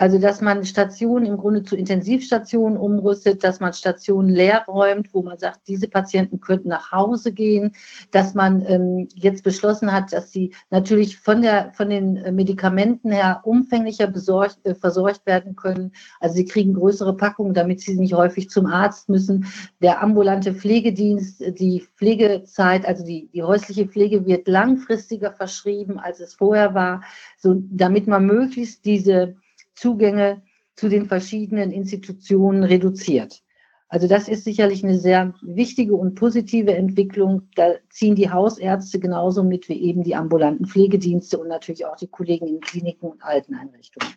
Also, 0.00 0.16
dass 0.16 0.40
man 0.40 0.64
Stationen 0.64 1.26
im 1.26 1.36
Grunde 1.36 1.62
zu 1.62 1.76
Intensivstationen 1.76 2.78
umrüstet, 2.78 3.44
dass 3.44 3.60
man 3.60 3.74
Stationen 3.74 4.30
leer 4.30 4.64
räumt, 4.66 5.12
wo 5.12 5.22
man 5.22 5.36
sagt, 5.36 5.68
diese 5.68 5.88
Patienten 5.88 6.40
könnten 6.40 6.68
nach 6.68 6.90
Hause 6.90 7.34
gehen, 7.34 7.72
dass 8.10 8.32
man 8.32 8.64
ähm, 8.66 9.08
jetzt 9.14 9.44
beschlossen 9.44 9.92
hat, 9.92 10.14
dass 10.14 10.32
sie 10.32 10.54
natürlich 10.70 11.18
von, 11.18 11.42
der, 11.42 11.72
von 11.74 11.90
den 11.90 12.34
Medikamenten 12.34 13.12
her 13.12 13.42
umfänglicher 13.44 14.06
besorgt, 14.06 14.56
äh, 14.64 14.74
versorgt 14.74 15.26
werden 15.26 15.54
können. 15.54 15.92
Also 16.18 16.36
sie 16.36 16.46
kriegen 16.46 16.72
größere 16.72 17.14
Packungen, 17.14 17.52
damit 17.52 17.82
sie 17.82 17.94
nicht 17.96 18.14
häufig 18.14 18.48
zum 18.48 18.64
Arzt 18.64 19.10
müssen. 19.10 19.48
Der 19.82 20.02
ambulante 20.02 20.54
Pflegedienst, 20.54 21.42
die 21.58 21.86
Pflegezeit, 21.96 22.86
also 22.86 23.04
die, 23.04 23.28
die 23.34 23.42
häusliche 23.42 23.84
Pflege 23.84 24.24
wird 24.24 24.48
langfristiger 24.48 25.30
verschrieben, 25.30 25.98
als 25.98 26.20
es 26.20 26.32
vorher 26.32 26.72
war, 26.72 27.02
so, 27.36 27.62
damit 27.70 28.06
man 28.06 28.24
möglichst 28.24 28.86
diese 28.86 29.36
Zugänge 29.80 30.42
zu 30.74 30.88
den 30.88 31.06
verschiedenen 31.06 31.70
Institutionen 31.70 32.64
reduziert. 32.64 33.42
Also 33.88 34.06
das 34.06 34.28
ist 34.28 34.44
sicherlich 34.44 34.84
eine 34.84 34.98
sehr 34.98 35.34
wichtige 35.42 35.94
und 35.94 36.14
positive 36.14 36.74
Entwicklung. 36.74 37.48
Da 37.56 37.72
ziehen 37.88 38.14
die 38.14 38.30
Hausärzte 38.30 39.00
genauso 39.00 39.42
mit 39.42 39.68
wie 39.68 39.80
eben 39.80 40.04
die 40.04 40.14
ambulanten 40.14 40.66
Pflegedienste 40.66 41.38
und 41.38 41.48
natürlich 41.48 41.86
auch 41.86 41.96
die 41.96 42.06
Kollegen 42.06 42.46
in 42.46 42.60
Kliniken 42.60 43.10
und 43.10 43.24
Alteneinrichtungen. 43.24 44.14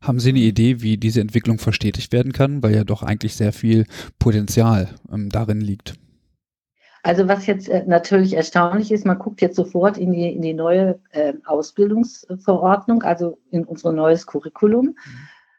Haben 0.00 0.18
Sie 0.18 0.30
eine 0.30 0.40
Idee, 0.40 0.80
wie 0.80 0.96
diese 0.96 1.20
Entwicklung 1.20 1.58
verstetigt 1.58 2.12
werden 2.12 2.32
kann, 2.32 2.62
weil 2.62 2.74
ja 2.74 2.82
doch 2.82 3.04
eigentlich 3.04 3.36
sehr 3.36 3.52
viel 3.52 3.84
Potenzial 4.18 4.88
ähm, 5.12 5.28
darin 5.28 5.60
liegt? 5.60 5.94
Also 7.02 7.26
was 7.26 7.46
jetzt 7.46 7.68
äh, 7.68 7.84
natürlich 7.86 8.34
erstaunlich 8.34 8.92
ist, 8.92 9.04
man 9.04 9.18
guckt 9.18 9.40
jetzt 9.40 9.56
sofort 9.56 9.98
in 9.98 10.12
die, 10.12 10.32
in 10.32 10.42
die 10.42 10.54
neue 10.54 11.00
äh, 11.10 11.34
Ausbildungsverordnung, 11.44 13.02
also 13.02 13.38
in 13.50 13.64
unser 13.64 13.92
neues 13.92 14.26
Curriculum 14.26 14.94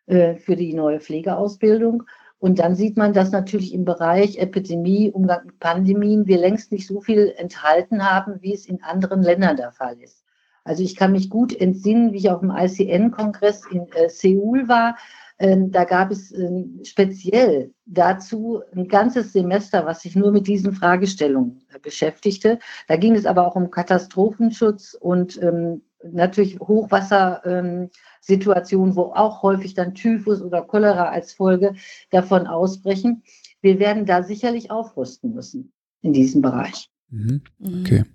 mhm. 0.07 0.15
äh, 0.15 0.35
für 0.37 0.55
die 0.55 0.73
neue 0.73 1.01
Pflegeausbildung. 1.01 2.03
Und 2.39 2.59
dann 2.59 2.75
sieht 2.75 2.97
man, 2.97 3.13
dass 3.13 3.31
natürlich 3.31 3.73
im 3.73 3.85
Bereich 3.85 4.37
Epidemie, 4.37 5.11
Umgang 5.11 5.45
mit 5.45 5.59
Pandemien 5.59 6.27
wir 6.27 6.37
längst 6.37 6.71
nicht 6.71 6.87
so 6.87 7.01
viel 7.01 7.33
enthalten 7.37 8.09
haben, 8.09 8.41
wie 8.41 8.53
es 8.53 8.65
in 8.65 8.83
anderen 8.83 9.21
Ländern 9.21 9.57
der 9.57 9.71
Fall 9.71 9.97
ist. 10.01 10.23
Also 10.65 10.83
ich 10.83 10.95
kann 10.95 11.11
mich 11.11 11.29
gut 11.29 11.53
entsinnen, 11.53 12.13
wie 12.13 12.17
ich 12.17 12.29
auf 12.29 12.39
dem 12.39 12.51
ICN-Kongress 12.51 13.65
in 13.69 13.87
äh, 13.93 14.09
Seoul 14.09 14.67
war. 14.69 14.97
Ähm, 15.39 15.71
da 15.71 15.83
gab 15.83 16.11
es 16.11 16.31
ähm, 16.31 16.79
speziell 16.83 17.73
dazu 17.85 18.61
ein 18.75 18.87
ganzes 18.87 19.33
Semester, 19.33 19.85
was 19.85 20.01
sich 20.01 20.15
nur 20.15 20.31
mit 20.31 20.47
diesen 20.47 20.73
Fragestellungen 20.73 21.61
äh, 21.73 21.79
beschäftigte. 21.79 22.59
Da 22.87 22.97
ging 22.97 23.15
es 23.15 23.25
aber 23.25 23.47
auch 23.47 23.55
um 23.55 23.71
Katastrophenschutz 23.71 24.95
und 24.99 25.41
ähm, 25.41 25.81
natürlich 26.11 26.59
Hochwassersituationen, 26.59 28.95
wo 28.95 29.13
auch 29.13 29.41
häufig 29.41 29.73
dann 29.73 29.95
Typhus 29.95 30.41
oder 30.41 30.61
Cholera 30.61 31.09
als 31.09 31.33
Folge 31.33 31.73
davon 32.11 32.47
ausbrechen. 32.47 33.23
Wir 33.61 33.79
werden 33.79 34.05
da 34.05 34.23
sicherlich 34.23 34.71
aufrüsten 34.71 35.33
müssen 35.33 35.73
in 36.01 36.13
diesem 36.13 36.41
Bereich. 36.41 36.89
Mhm. 37.09 37.41
Okay. 37.61 38.05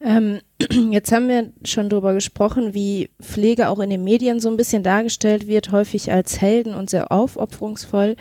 Ähm, 0.00 0.40
jetzt 0.90 1.12
haben 1.12 1.28
wir 1.28 1.52
schon 1.64 1.88
darüber 1.88 2.14
gesprochen, 2.14 2.74
wie 2.74 3.10
Pflege 3.20 3.68
auch 3.68 3.80
in 3.80 3.90
den 3.90 4.04
Medien 4.04 4.40
so 4.40 4.48
ein 4.48 4.56
bisschen 4.56 4.82
dargestellt 4.82 5.46
wird, 5.46 5.72
häufig 5.72 6.12
als 6.12 6.40
Helden 6.40 6.74
und 6.74 6.90
sehr 6.90 7.10
aufopferungsvoll. 7.10 8.16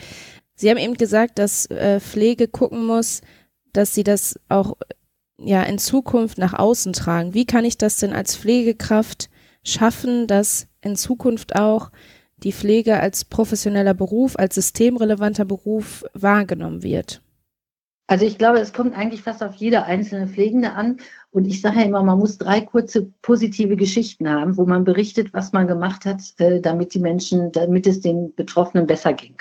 Sie 0.55 0.69
haben 0.69 0.77
eben 0.77 0.95
gesagt, 0.95 1.37
dass 1.37 1.67
äh, 1.67 1.99
Pflege 1.99 2.47
gucken 2.47 2.85
muss, 2.85 3.21
dass 3.73 3.93
sie 3.93 4.03
das 4.03 4.39
auch 4.49 4.75
ja 5.37 5.61
in 5.63 5.77
Zukunft 5.77 6.39
nach 6.39 6.53
außen 6.53 6.93
tragen. 6.93 7.33
Wie 7.35 7.45
kann 7.45 7.65
ich 7.65 7.77
das 7.77 7.97
denn 7.97 8.13
als 8.13 8.35
Pflegekraft 8.35 9.29
schaffen, 9.63 10.25
dass 10.25 10.67
in 10.81 10.95
Zukunft 10.95 11.55
auch 11.55 11.91
die 12.37 12.53
Pflege 12.53 12.99
als 12.99 13.25
professioneller 13.25 13.93
Beruf, 13.93 14.35
als 14.37 14.55
systemrelevanter 14.55 15.45
Beruf 15.45 16.05
wahrgenommen 16.13 16.81
wird? 16.81 17.21
Also 18.07 18.25
ich 18.25 18.37
glaube, 18.37 18.59
es 18.59 18.71
kommt 18.71 18.95
eigentlich 18.95 19.21
fast 19.21 19.43
auf 19.43 19.55
jede 19.55 19.83
einzelne 19.83 20.27
Pflegende 20.27 20.71
an. 20.71 20.97
Und 21.31 21.45
ich 21.45 21.61
sage 21.61 21.79
ja 21.79 21.85
immer, 21.85 22.03
man 22.03 22.19
muss 22.19 22.37
drei 22.37 22.61
kurze 22.61 23.11
positive 23.21 23.75
Geschichten 23.75 24.29
haben, 24.29 24.57
wo 24.57 24.65
man 24.65 24.83
berichtet, 24.83 25.33
was 25.33 25.53
man 25.53 25.67
gemacht 25.67 26.05
hat, 26.05 26.21
äh, 26.37 26.61
damit 26.61 26.93
die 26.93 26.99
Menschen, 26.99 27.51
damit 27.51 27.85
es 27.85 28.01
den 28.01 28.33
Betroffenen 28.33 28.87
besser 28.87 29.13
ging. 29.13 29.35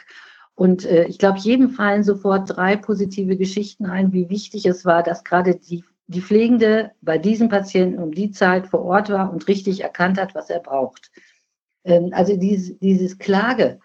Und 0.55 0.85
äh, 0.85 1.05
ich 1.05 1.19
glaube, 1.19 1.39
jedem 1.39 1.71
fallen 1.71 2.03
sofort 2.03 2.57
drei 2.57 2.77
positive 2.77 3.37
Geschichten 3.37 3.87
ein, 3.87 4.13
wie 4.13 4.29
wichtig 4.31 4.67
es 4.67 4.85
war, 4.85 5.03
dass 5.03 5.23
gerade 5.23 5.55
die, 5.55 5.85
die 6.07 6.23
Pflegende 6.23 6.93
bei 7.03 7.19
diesem 7.19 7.49
Patienten 7.49 8.03
um 8.03 8.11
die 8.11 8.31
Zeit 8.31 8.67
vor 8.67 8.83
Ort 8.83 9.11
war 9.11 9.33
und 9.33 9.47
richtig 9.49 9.83
erkannt 9.83 10.19
hat, 10.19 10.35
was 10.35 10.51
er 10.51 10.61
braucht. 10.61 11.11
Ähm, 11.85 12.11
also 12.13 12.37
dieses, 12.37 12.79
dieses 12.79 13.19
Klage, 13.19 13.79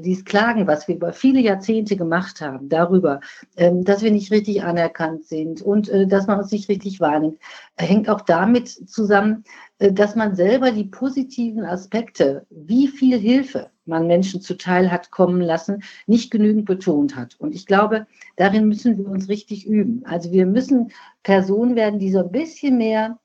dieses 0.00 0.24
Klagen, 0.24 0.66
was 0.66 0.86
wir 0.86 0.96
über 0.96 1.12
viele 1.12 1.40
Jahrzehnte 1.40 1.96
gemacht 1.96 2.40
haben, 2.40 2.68
darüber, 2.68 3.20
ähm, 3.56 3.84
dass 3.84 4.02
wir 4.02 4.10
nicht 4.10 4.30
richtig 4.30 4.62
anerkannt 4.62 5.24
sind 5.24 5.62
und 5.62 5.88
äh, 5.88 6.06
dass 6.06 6.26
man 6.26 6.38
uns 6.38 6.52
nicht 6.52 6.68
richtig 6.68 7.00
wahrnimmt, 7.00 7.38
hängt 7.76 8.08
auch 8.08 8.20
damit 8.20 8.68
zusammen, 8.68 9.44
äh, 9.78 9.92
dass 9.92 10.14
man 10.14 10.34
selber 10.34 10.70
die 10.70 10.84
positiven 10.84 11.64
Aspekte, 11.64 12.46
wie 12.50 12.88
viel 12.88 13.18
Hilfe 13.18 13.70
man 13.86 14.06
Menschen 14.06 14.40
zuteil 14.40 14.92
hat 14.92 15.10
kommen 15.10 15.40
lassen, 15.40 15.82
nicht 16.06 16.30
genügend 16.30 16.66
betont 16.66 17.16
hat. 17.16 17.36
Und 17.38 17.54
ich 17.54 17.64
glaube, 17.64 18.06
darin 18.36 18.68
müssen 18.68 18.98
wir 18.98 19.08
uns 19.08 19.28
richtig 19.28 19.66
üben. 19.66 20.02
Also 20.04 20.30
wir 20.30 20.46
müssen 20.46 20.92
Personen 21.22 21.74
werden, 21.74 21.98
die 21.98 22.12
so 22.12 22.18
ein 22.18 22.30
bisschen 22.30 22.78
mehr 22.78 23.18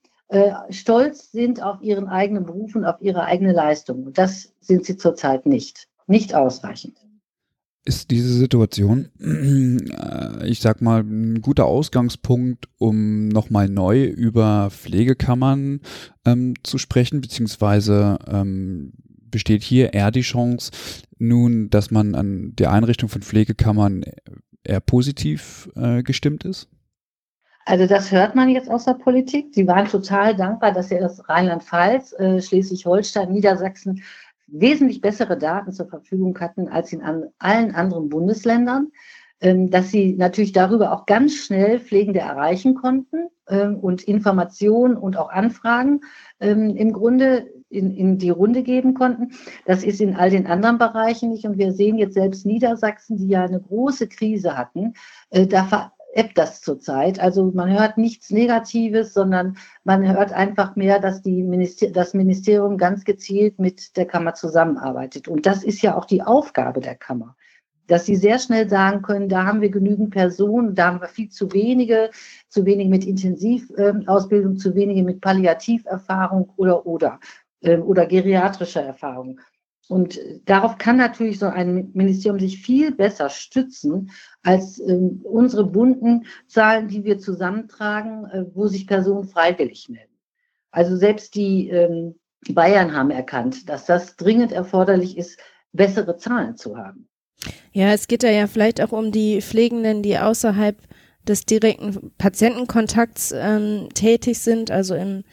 stolz 0.70 1.32
sind 1.32 1.62
auf 1.62 1.80
ihren 1.84 2.08
eigenen 2.08 2.46
Beruf 2.46 2.76
und 2.76 2.86
auf 2.86 2.96
ihre 3.02 3.26
eigene 3.26 3.52
Leistung. 3.52 4.06
Und 4.06 4.18
das 4.18 4.52
sind 4.62 4.84
sie 4.84 4.98
zurzeit 4.98 5.46
nicht 5.46 5.88
nicht 6.08 6.36
ausreichend. 6.36 6.98
Ist 7.86 8.12
diese 8.12 8.34
Situation, 8.34 9.10
äh, 9.20 10.48
ich 10.48 10.62
sag 10.62 10.82
mal, 10.82 11.02
ein 11.02 11.42
guter 11.42 11.66
Ausgangspunkt, 11.66 12.70
um 12.78 13.28
nochmal 13.28 13.68
neu 13.68 14.06
über 14.06 14.70
Pflegekammern 14.72 15.82
ähm, 16.26 16.54
zu 16.64 16.78
sprechen, 16.78 17.20
beziehungsweise 17.20 18.20
ähm, 18.26 18.94
besteht 19.30 19.64
hier 19.64 19.94
eher 19.94 20.12
die 20.12 20.22
Chance, 20.22 20.72
nun, 21.18 21.70
dass 21.70 21.92
man 21.92 22.16
an 22.16 22.56
der 22.56 22.72
Einrichtung 22.72 23.10
von 23.10 23.22
Pflegekammern 23.22 24.06
eher 24.64 24.80
positiv 24.80 25.70
äh, 25.76 26.04
gestimmt 26.04 26.46
ist? 26.46 26.70
Also 27.66 27.88
das 27.88 28.12
hört 28.12 28.36
man 28.36 28.50
jetzt 28.50 28.70
aus 28.70 28.86
der 28.86 28.94
Politik. 28.94 29.48
Sie 29.54 29.68
waren 29.68 29.88
total 29.88 30.36
dankbar, 30.36 30.74
dass 30.74 30.90
ja 30.90 31.00
das 31.00 31.28
Rheinland-Pfalz, 31.30 32.14
äh, 32.14 32.42
Schleswig-Holstein, 32.42 33.32
Niedersachsen 33.32 34.04
wesentlich 34.48 35.02
bessere 35.02 35.38
Daten 35.38 35.72
zur 35.72 35.88
Verfügung 35.88 36.40
hatten 36.40 36.68
als 36.68 36.94
in 36.94 37.02
an 37.02 37.26
allen 37.40 37.74
anderen 37.74 38.10
Bundesländern, 38.10 38.92
ähm, 39.42 39.70
dass 39.70 39.92
sie 39.92 40.14
natürlich 40.14 40.54
darüber 40.54 40.94
auch 40.94 41.06
ganz 41.06 41.34
schnell 41.34 41.80
Pflegende 41.80 42.20
erreichen 42.20 42.76
konnten 42.76 43.30
ähm, 43.48 43.78
und 43.78 44.04
Informationen 44.04 44.96
und 44.96 45.18
auch 45.18 45.30
Anfragen 45.30 46.02
ähm, 46.40 46.76
im 46.76 46.94
Grunde 46.94 47.50
in, 47.70 47.92
in 47.92 48.18
die 48.18 48.30
Runde 48.30 48.64
geben 48.64 48.94
konnten. 48.94 49.32
Das 49.66 49.84
ist 49.84 50.00
in 50.00 50.16
all 50.16 50.30
den 50.30 50.48
anderen 50.48 50.78
Bereichen 50.78 51.32
nicht. 51.32 51.46
Und 51.46 51.58
wir 51.58 51.74
sehen 51.74 51.98
jetzt 51.98 52.14
selbst 52.14 52.46
Niedersachsen, 52.46 53.18
die 53.18 53.28
ja 53.28 53.44
eine 53.44 53.60
große 53.60 54.08
Krise 54.08 54.58
hatten, 54.58 54.94
äh, 55.32 55.48
da 55.48 55.93
ebbt 56.14 56.38
das 56.38 56.62
zurzeit. 56.62 57.20
Also 57.20 57.52
man 57.54 57.72
hört 57.72 57.98
nichts 57.98 58.30
Negatives, 58.30 59.14
sondern 59.14 59.58
man 59.84 60.08
hört 60.08 60.32
einfach 60.32 60.76
mehr, 60.76 61.00
dass 61.00 61.22
die 61.22 61.44
Minister 61.44 61.90
das 61.90 62.14
Ministerium 62.14 62.78
ganz 62.78 63.04
gezielt 63.04 63.60
mit 63.60 63.98
der 63.98 64.06
Kammer 64.06 64.34
zusammenarbeitet. 64.36 65.28
Und 65.28 65.46
das 65.46 65.64
ist 65.64 65.82
ja 65.82 65.98
auch 65.98 66.06
die 66.06 66.22
Aufgabe 66.22 66.82
der 66.82 66.96
Kammer, 66.96 67.36
dass 67.88 68.06
sie 68.06 68.16
sehr 68.16 68.40
schnell 68.40 68.70
sagen 68.70 69.02
können, 69.02 69.28
da 69.28 69.46
haben 69.46 69.62
wir 69.62 69.70
genügend 69.70 70.12
Personen, 70.12 70.76
da 70.76 70.88
haben 70.88 71.02
wir 71.02 71.08
viel 71.08 71.30
zu 71.30 71.52
wenige, 71.52 72.12
zu 72.48 72.66
wenige 72.66 72.90
mit 72.90 73.06
Intensivausbildung, 73.06 74.58
zu 74.58 74.76
wenige 74.76 75.04
mit 75.04 75.20
Palliativerfahrung 75.20 76.52
oder 76.56 76.86
oder 76.86 77.20
ähm, 77.64 77.82
oder 77.84 78.06
geriatrischer 78.06 78.84
Erfahrung. 78.84 79.40
Und 79.94 80.20
darauf 80.46 80.80
kann 80.80 80.98
natürlich 80.98 81.38
so 81.38 81.46
ein 81.46 81.92
Ministerium 81.94 82.40
sich 82.40 82.64
viel 82.64 82.92
besser 82.92 83.30
stützen 83.30 84.10
als 84.42 84.80
äh, 84.80 84.98
unsere 85.22 85.66
bunten 85.66 86.26
Zahlen, 86.48 86.88
die 86.88 87.04
wir 87.04 87.20
zusammentragen, 87.20 88.26
äh, 88.26 88.46
wo 88.56 88.66
sich 88.66 88.88
Personen 88.88 89.26
freiwillig 89.26 89.90
melden. 89.90 90.18
Also 90.72 90.98
selbst 90.98 91.36
die 91.36 91.70
ähm, 91.70 92.16
Bayern 92.50 92.96
haben 92.96 93.12
erkannt, 93.12 93.70
dass 93.70 93.86
das 93.86 94.16
dringend 94.16 94.52
erforderlich 94.52 95.16
ist, 95.16 95.40
bessere 95.74 96.18
Zahlen 96.18 96.58
zu 96.58 96.76
haben. 96.76 97.08
Ja, 97.72 97.94
es 97.94 98.08
geht 98.08 98.24
da 98.24 98.32
ja 98.32 98.48
vielleicht 98.48 98.82
auch 98.82 98.94
um 98.94 99.12
die 99.12 99.44
Pflegenden, 99.44 100.02
die 100.02 100.18
außerhalb 100.18 100.76
des 101.28 101.46
direkten 101.46 102.12
Patientenkontakts 102.18 103.32
ähm, 103.38 103.90
tätig 103.94 104.40
sind, 104.40 104.72
also 104.72 104.96
im 104.96 105.24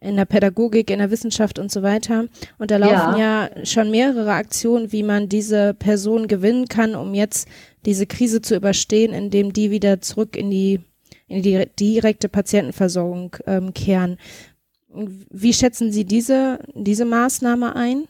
in 0.00 0.16
der 0.16 0.24
Pädagogik, 0.24 0.90
in 0.90 0.98
der 0.98 1.10
Wissenschaft 1.10 1.58
und 1.58 1.70
so 1.70 1.82
weiter. 1.82 2.26
Und 2.58 2.70
da 2.70 2.78
laufen 2.78 3.18
ja. 3.18 3.48
ja 3.56 3.66
schon 3.66 3.90
mehrere 3.90 4.32
Aktionen, 4.32 4.92
wie 4.92 5.02
man 5.02 5.28
diese 5.28 5.74
Person 5.74 6.26
gewinnen 6.26 6.68
kann, 6.68 6.94
um 6.94 7.14
jetzt 7.14 7.48
diese 7.84 8.06
Krise 8.06 8.40
zu 8.40 8.56
überstehen, 8.56 9.12
indem 9.12 9.52
die 9.52 9.70
wieder 9.70 10.00
zurück 10.00 10.36
in 10.36 10.50
die, 10.50 10.80
in 11.28 11.42
die 11.42 11.66
direkte 11.78 12.28
Patientenversorgung 12.28 13.36
ähm, 13.46 13.74
kehren. 13.74 14.16
Wie 14.92 15.52
schätzen 15.52 15.92
Sie 15.92 16.04
diese, 16.04 16.58
diese 16.74 17.04
Maßnahme 17.04 17.76
ein? 17.76 18.08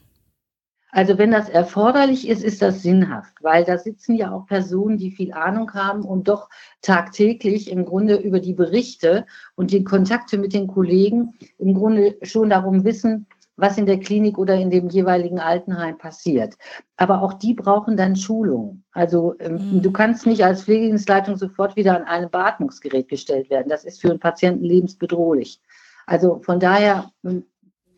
Also 0.92 1.18
wenn 1.18 1.30
das 1.30 1.48
erforderlich 1.48 2.28
ist, 2.28 2.42
ist 2.42 2.62
das 2.62 2.82
sinnhaft, 2.82 3.34
weil 3.42 3.64
da 3.64 3.78
sitzen 3.78 4.14
ja 4.14 4.32
auch 4.32 4.46
Personen, 4.46 4.98
die 4.98 5.10
viel 5.10 5.32
Ahnung 5.32 5.72
haben 5.72 6.02
und 6.04 6.28
doch 6.28 6.48
tagtäglich 6.82 7.70
im 7.70 7.84
Grunde 7.84 8.16
über 8.16 8.40
die 8.40 8.54
Berichte 8.54 9.26
und 9.54 9.70
die 9.70 9.84
Kontakte 9.84 10.38
mit 10.38 10.52
den 10.52 10.66
Kollegen 10.66 11.34
im 11.58 11.74
Grunde 11.74 12.16
schon 12.22 12.50
darum 12.50 12.84
wissen, 12.84 13.26
was 13.60 13.76
in 13.76 13.86
der 13.86 14.00
Klinik 14.00 14.38
oder 14.38 14.54
in 14.54 14.70
dem 14.70 14.88
jeweiligen 14.88 15.38
Altenheim 15.38 15.98
passiert. 15.98 16.56
Aber 16.96 17.22
auch 17.22 17.34
die 17.34 17.54
brauchen 17.54 17.96
dann 17.96 18.16
Schulung. 18.16 18.82
Also 18.90 19.34
ähm, 19.38 19.74
mhm. 19.74 19.82
du 19.82 19.92
kannst 19.92 20.26
nicht 20.26 20.42
als 20.44 20.64
Pflegedienstleitung 20.64 21.36
sofort 21.36 21.76
wieder 21.76 21.94
an 21.94 22.04
einem 22.04 22.30
Beatmungsgerät 22.30 23.08
gestellt 23.08 23.50
werden. 23.50 23.68
Das 23.68 23.84
ist 23.84 24.00
für 24.00 24.10
einen 24.10 24.18
Patienten 24.18 24.64
lebensbedrohlich. 24.64 25.60
Also 26.06 26.40
von 26.40 26.58
daher 26.58 27.10
ähm, 27.22 27.44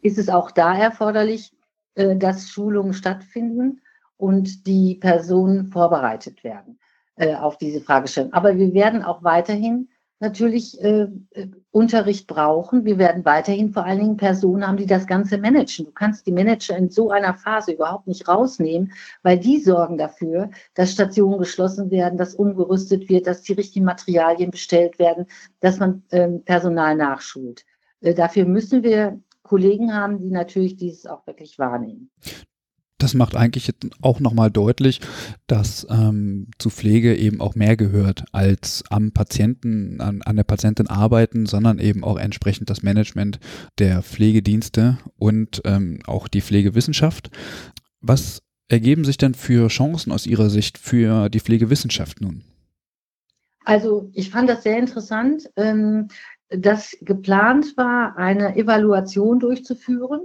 ist 0.02 0.18
es 0.18 0.28
auch 0.28 0.50
da 0.50 0.76
erforderlich, 0.76 1.52
äh, 1.94 2.16
dass 2.16 2.48
Schulungen 2.48 2.94
stattfinden 2.94 3.80
und 4.16 4.66
die 4.66 4.96
Personen 4.96 5.66
vorbereitet 5.66 6.44
werden 6.44 6.78
äh, 7.16 7.34
auf 7.34 7.58
diese 7.58 7.80
Fragestellung. 7.80 8.32
Aber 8.32 8.56
wir 8.56 8.72
werden 8.72 9.02
auch 9.02 9.22
weiterhin 9.22 9.88
natürlich 10.22 10.80
äh, 10.80 11.08
äh, 11.32 11.48
Unterricht 11.72 12.28
brauchen. 12.28 12.84
Wir 12.84 12.96
werden 12.96 13.24
weiterhin 13.24 13.72
vor 13.72 13.84
allen 13.84 13.98
Dingen 13.98 14.16
Personen 14.16 14.66
haben, 14.66 14.76
die 14.76 14.86
das 14.86 15.08
Ganze 15.08 15.36
managen. 15.36 15.86
Du 15.86 15.90
kannst 15.90 16.26
die 16.28 16.32
Manager 16.32 16.76
in 16.76 16.90
so 16.90 17.10
einer 17.10 17.34
Phase 17.34 17.72
überhaupt 17.72 18.06
nicht 18.06 18.28
rausnehmen, 18.28 18.92
weil 19.24 19.38
die 19.40 19.58
sorgen 19.58 19.98
dafür, 19.98 20.50
dass 20.74 20.92
Stationen 20.92 21.38
geschlossen 21.38 21.90
werden, 21.90 22.16
dass 22.18 22.36
umgerüstet 22.36 23.08
wird, 23.08 23.26
dass 23.26 23.42
die 23.42 23.54
richtigen 23.54 23.84
Materialien 23.84 24.52
bestellt 24.52 25.00
werden, 25.00 25.26
dass 25.58 25.80
man 25.80 26.04
äh, 26.10 26.28
Personal 26.28 26.94
nachschult. 26.94 27.64
Äh, 28.00 28.14
dafür 28.14 28.44
müssen 28.44 28.84
wir 28.84 29.20
Kollegen 29.52 29.92
haben, 29.92 30.18
die 30.18 30.30
natürlich 30.30 30.76
dieses 30.76 31.04
auch 31.04 31.26
wirklich 31.26 31.58
wahrnehmen 31.58 32.10
das 33.02 33.14
macht 33.14 33.36
eigentlich 33.36 33.68
auch 34.00 34.20
nochmal 34.20 34.50
deutlich, 34.50 35.00
dass 35.46 35.86
ähm, 35.90 36.46
zu 36.58 36.70
Pflege 36.70 37.16
eben 37.16 37.40
auch 37.40 37.54
mehr 37.54 37.76
gehört 37.76 38.24
als 38.32 38.84
am 38.90 39.10
Patienten, 39.10 40.00
an, 40.00 40.22
an 40.22 40.36
der 40.36 40.44
Patientin 40.44 40.86
arbeiten, 40.86 41.46
sondern 41.46 41.78
eben 41.78 42.04
auch 42.04 42.16
entsprechend 42.16 42.70
das 42.70 42.82
Management 42.82 43.40
der 43.78 44.02
Pflegedienste 44.02 44.98
und 45.18 45.62
ähm, 45.64 45.98
auch 46.06 46.28
die 46.28 46.42
Pflegewissenschaft. 46.42 47.30
Was 48.00 48.42
ergeben 48.68 49.04
sich 49.04 49.16
denn 49.16 49.34
für 49.34 49.68
Chancen 49.68 50.12
aus 50.12 50.26
Ihrer 50.26 50.48
Sicht 50.48 50.78
für 50.78 51.28
die 51.28 51.40
Pflegewissenschaft 51.40 52.20
nun? 52.20 52.44
Also 53.64 54.10
ich 54.12 54.30
fand 54.30 54.48
das 54.48 54.62
sehr 54.62 54.78
interessant, 54.78 55.48
ähm, 55.56 56.08
dass 56.56 56.96
geplant 57.00 57.76
war, 57.76 58.16
eine 58.16 58.56
Evaluation 58.56 59.40
durchzuführen 59.40 60.22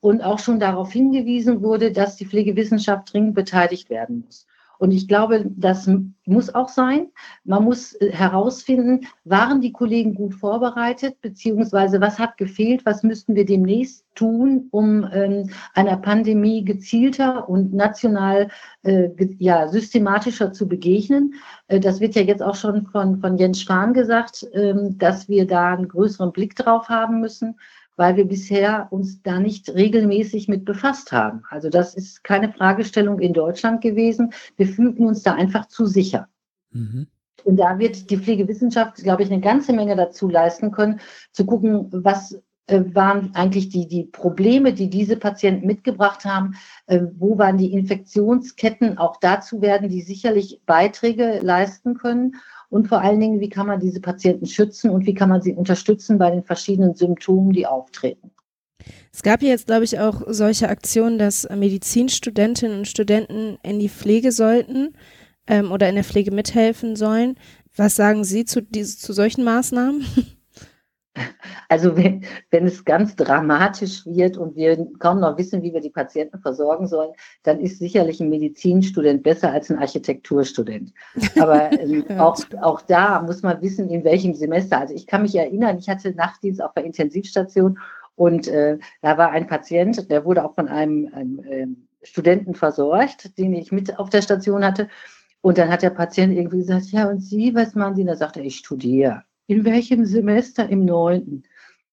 und 0.00 0.22
auch 0.22 0.38
schon 0.38 0.60
darauf 0.60 0.92
hingewiesen 0.92 1.62
wurde, 1.62 1.92
dass 1.92 2.16
die 2.16 2.26
Pflegewissenschaft 2.26 3.12
dringend 3.12 3.34
beteiligt 3.34 3.90
werden 3.90 4.24
muss. 4.24 4.46
Und 4.78 4.92
ich 4.92 5.08
glaube, 5.08 5.44
das 5.56 5.88
muss 6.24 6.54
auch 6.54 6.68
sein. 6.68 7.08
Man 7.44 7.64
muss 7.64 7.94
äh, 7.94 8.10
herausfinden, 8.12 9.06
waren 9.24 9.60
die 9.60 9.72
Kollegen 9.72 10.14
gut 10.14 10.34
vorbereitet, 10.34 11.20
beziehungsweise 11.20 12.00
was 12.00 12.18
hat 12.18 12.36
gefehlt, 12.36 12.84
was 12.84 13.02
müssten 13.02 13.34
wir 13.34 13.44
demnächst 13.44 14.04
tun, 14.14 14.68
um 14.70 15.08
ähm, 15.12 15.50
einer 15.74 15.96
Pandemie 15.96 16.64
gezielter 16.64 17.48
und 17.48 17.74
national 17.74 18.48
äh, 18.82 19.08
ja, 19.38 19.68
systematischer 19.68 20.52
zu 20.52 20.66
begegnen. 20.66 21.34
Äh, 21.68 21.80
das 21.80 22.00
wird 22.00 22.14
ja 22.14 22.22
jetzt 22.22 22.42
auch 22.42 22.56
schon 22.56 22.86
von, 22.86 23.20
von 23.20 23.36
Jens 23.36 23.60
Spahn 23.60 23.94
gesagt, 23.94 24.42
äh, 24.52 24.74
dass 24.96 25.28
wir 25.28 25.46
da 25.46 25.74
einen 25.74 25.88
größeren 25.88 26.32
Blick 26.32 26.56
drauf 26.56 26.88
haben 26.88 27.20
müssen 27.20 27.56
weil 27.96 28.16
wir 28.16 28.26
bisher 28.26 28.88
uns 28.90 29.22
da 29.22 29.40
nicht 29.40 29.68
regelmäßig 29.70 30.48
mit 30.48 30.64
befasst 30.64 31.12
haben. 31.12 31.42
Also 31.50 31.68
das 31.68 31.94
ist 31.94 32.22
keine 32.22 32.52
Fragestellung 32.52 33.20
in 33.20 33.32
Deutschland 33.32 33.80
gewesen. 33.80 34.32
Wir 34.56 34.68
fühlten 34.68 35.06
uns 35.06 35.22
da 35.22 35.34
einfach 35.34 35.66
zu 35.66 35.86
sicher. 35.86 36.28
Mhm. 36.70 37.06
Und 37.44 37.58
da 37.58 37.78
wird 37.78 38.10
die 38.10 38.18
Pflegewissenschaft, 38.18 38.96
glaube 38.96 39.22
ich, 39.22 39.30
eine 39.30 39.40
ganze 39.40 39.72
Menge 39.72 39.96
dazu 39.96 40.28
leisten 40.28 40.72
können, 40.72 41.00
zu 41.32 41.46
gucken, 41.46 41.88
was 41.92 42.40
äh, 42.66 42.82
waren 42.92 43.32
eigentlich 43.34 43.68
die, 43.68 43.86
die 43.86 44.04
Probleme, 44.04 44.72
die 44.72 44.90
diese 44.90 45.16
Patienten 45.16 45.66
mitgebracht 45.66 46.24
haben, 46.24 46.56
äh, 46.86 47.00
wo 47.16 47.38
waren 47.38 47.58
die 47.58 47.72
Infektionsketten, 47.72 48.98
auch 48.98 49.18
dazu 49.18 49.62
werden 49.62 49.88
die 49.88 50.02
sicherlich 50.02 50.60
Beiträge 50.66 51.38
leisten 51.40 51.94
können 51.94 52.34
und 52.70 52.88
vor 52.88 53.00
allen 53.00 53.20
Dingen, 53.20 53.40
wie 53.40 53.48
kann 53.48 53.66
man 53.66 53.80
diese 53.80 54.00
Patienten 54.00 54.46
schützen 54.46 54.90
und 54.90 55.06
wie 55.06 55.14
kann 55.14 55.28
man 55.28 55.42
sie 55.42 55.54
unterstützen 55.54 56.18
bei 56.18 56.30
den 56.30 56.42
verschiedenen 56.42 56.94
Symptomen, 56.94 57.52
die 57.52 57.66
auftreten. 57.66 58.30
Es 59.12 59.22
gab 59.22 59.42
ja 59.42 59.48
jetzt, 59.48 59.66
glaube 59.66 59.84
ich, 59.84 59.98
auch 59.98 60.22
solche 60.26 60.68
Aktionen, 60.68 61.18
dass 61.18 61.48
Medizinstudentinnen 61.48 62.78
und 62.78 62.88
Studenten 62.88 63.58
in 63.62 63.78
die 63.78 63.88
Pflege 63.88 64.30
sollten 64.30 64.94
ähm, 65.46 65.72
oder 65.72 65.88
in 65.88 65.94
der 65.94 66.04
Pflege 66.04 66.30
mithelfen 66.30 66.96
sollen. 66.96 67.36
Was 67.74 67.96
sagen 67.96 68.24
Sie 68.24 68.44
zu, 68.44 68.62
diese, 68.62 68.98
zu 68.98 69.12
solchen 69.12 69.44
Maßnahmen? 69.44 70.04
Also 71.68 71.96
wenn, 71.96 72.24
wenn 72.50 72.66
es 72.66 72.84
ganz 72.84 73.16
dramatisch 73.16 74.06
wird 74.06 74.36
und 74.36 74.56
wir 74.56 74.86
kaum 74.98 75.20
noch 75.20 75.36
wissen, 75.38 75.62
wie 75.62 75.72
wir 75.72 75.80
die 75.80 75.90
Patienten 75.90 76.38
versorgen 76.38 76.86
sollen, 76.86 77.12
dann 77.42 77.60
ist 77.60 77.78
sicherlich 77.78 78.20
ein 78.20 78.28
Medizinstudent 78.28 79.22
besser 79.22 79.52
als 79.52 79.70
ein 79.70 79.78
Architekturstudent. 79.78 80.92
Aber 81.40 81.72
ähm, 81.72 82.04
auch, 82.18 82.38
auch 82.62 82.80
da 82.82 83.22
muss 83.22 83.42
man 83.42 83.60
wissen, 83.62 83.88
in 83.88 84.04
welchem 84.04 84.34
Semester. 84.34 84.78
Also 84.78 84.94
ich 84.94 85.06
kann 85.06 85.22
mich 85.22 85.34
erinnern, 85.34 85.78
ich 85.78 85.88
hatte 85.88 86.12
Nachtdienst 86.14 86.62
auf 86.62 86.72
der 86.74 86.84
Intensivstation 86.84 87.78
und 88.14 88.48
äh, 88.48 88.78
da 89.02 89.18
war 89.18 89.30
ein 89.30 89.46
Patient, 89.46 90.10
der 90.10 90.24
wurde 90.24 90.44
auch 90.44 90.54
von 90.54 90.68
einem, 90.68 91.10
einem 91.12 91.38
äh, 91.44 91.66
Studenten 92.02 92.54
versorgt, 92.54 93.36
den 93.38 93.52
ich 93.52 93.72
mit 93.72 93.98
auf 93.98 94.10
der 94.10 94.22
Station 94.22 94.64
hatte. 94.64 94.88
Und 95.42 95.58
dann 95.58 95.68
hat 95.68 95.82
der 95.82 95.90
Patient 95.90 96.36
irgendwie 96.36 96.58
gesagt, 96.58 96.86
ja, 96.86 97.08
und 97.08 97.20
Sie, 97.20 97.54
was 97.54 97.74
machen 97.74 97.94
Sie? 97.94 98.00
Und 98.02 98.08
da 98.08 98.16
sagte 98.16 98.40
er, 98.40 98.46
ich 98.46 98.56
studiere. 98.56 99.22
In 99.46 99.64
welchem 99.64 100.04
Semester? 100.04 100.68
Im 100.68 100.84
neunten. 100.84 101.44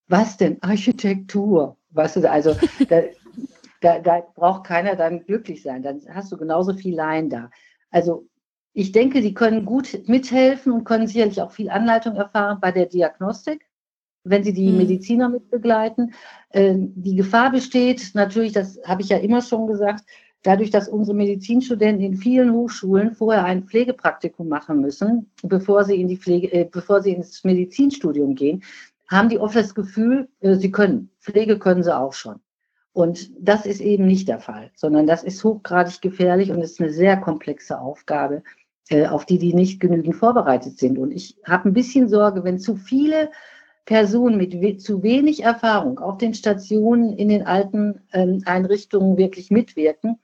Was 0.08 0.38
denn? 0.38 0.62
Architektur. 0.62 1.78
Weißt 1.92 2.18
du, 2.18 2.30
also 2.30 2.56
da, 2.90 3.04
da, 3.82 4.00
da 4.00 4.24
braucht 4.36 4.66
keiner 4.66 4.96
dann 4.96 5.26
glücklich 5.26 5.62
sein. 5.62 5.84
Dann 5.84 6.02
hast 6.10 6.32
du 6.32 6.38
genauso 6.38 6.74
viel 6.74 6.96
Laien 6.96 7.30
da. 7.30 7.50
Also 7.92 8.28
ich 8.74 8.92
denke, 8.92 9.22
die 9.22 9.34
können 9.34 9.66
gut 9.66 10.08
mithelfen 10.08 10.72
und 10.72 10.84
können 10.84 11.08
sicherlich 11.08 11.42
auch 11.42 11.52
viel 11.52 11.70
Anleitung 11.70 12.16
erfahren 12.16 12.58
bei 12.60 12.72
der 12.72 12.88
Diagnostik, 12.88 13.68
wenn 14.24 14.44
sie 14.44 14.54
die 14.54 14.70
mhm. 14.70 14.78
Mediziner 14.78 15.30
mitbegleiten. 15.30 16.14
Ähm, 16.52 16.92
die 16.96 17.16
Gefahr 17.16 17.52
besteht 17.52 18.12
natürlich, 18.16 18.52
das 18.52 18.80
habe 18.86 19.04
ich 19.04 19.10
ja 19.10 19.18
immer 19.18 19.42
schon 19.42 19.68
gesagt, 19.68 20.06
dadurch, 20.44 20.70
dass 20.70 20.88
unsere 20.88 21.16
Medizinstudenten 21.18 22.06
in 22.06 22.18
vielen 22.18 22.54
Hochschulen 22.54 23.16
vorher 23.16 23.46
ein 23.46 23.64
Pflegepraktikum 23.64 24.48
machen 24.48 24.82
müssen, 24.82 25.32
bevor 25.42 25.84
sie 25.84 26.00
in 26.00 26.08
die 26.08 26.18
Pflege, 26.18 26.52
äh, 26.52 26.70
bevor 26.70 27.02
sie 27.02 27.14
ins 27.14 27.44
Medizinstudium 27.44 28.36
gehen, 28.36 28.64
haben 29.08 29.30
die 29.30 29.40
oft 29.40 29.56
das 29.56 29.74
Gefühl, 29.74 30.30
äh, 30.42 30.56
sie 30.56 30.72
können. 30.72 31.10
Pflege 31.20 31.58
können 31.58 31.84
sie 31.84 31.96
auch 31.96 32.14
schon. 32.14 32.40
Und 32.92 33.32
das 33.40 33.66
ist 33.66 33.82
eben 33.82 34.06
nicht 34.06 34.28
der 34.28 34.40
Fall, 34.40 34.70
sondern 34.76 35.08
das 35.08 35.24
ist 35.24 35.44
hochgradig 35.44 36.02
gefährlich 36.02 36.52
und 36.52 36.62
ist 36.62 36.80
eine 36.80 36.92
sehr 36.92 37.18
komplexe 37.18 37.80
Aufgabe, 37.80 38.44
äh, 38.90 39.08
auf 39.08 39.26
die 39.26 39.40
die 39.40 39.54
nicht 39.54 39.80
genügend 39.80 40.16
vorbereitet 40.16 40.78
sind. 40.78 41.00
Und 41.00 41.12
ich 41.12 41.38
habe 41.44 41.70
ein 41.70 41.74
bisschen 41.74 42.08
Sorge, 42.08 42.44
wenn 42.44 42.60
zu 42.60 42.76
viele 42.76 43.32
Personen 43.86 44.38
mit 44.38 44.62
we 44.62 44.78
zu 44.78 45.04
wenig 45.04 45.44
Erfahrung 45.44 46.00
auf 46.00 46.18
den 46.18 46.34
Stationen 46.34 47.14
in 47.14 47.30
den 47.30 47.46
alten 47.46 48.02
ähm, 48.14 48.42
Einrichtungen 48.46 49.18
wirklich 49.18 49.52
mitwirken, 49.52 50.20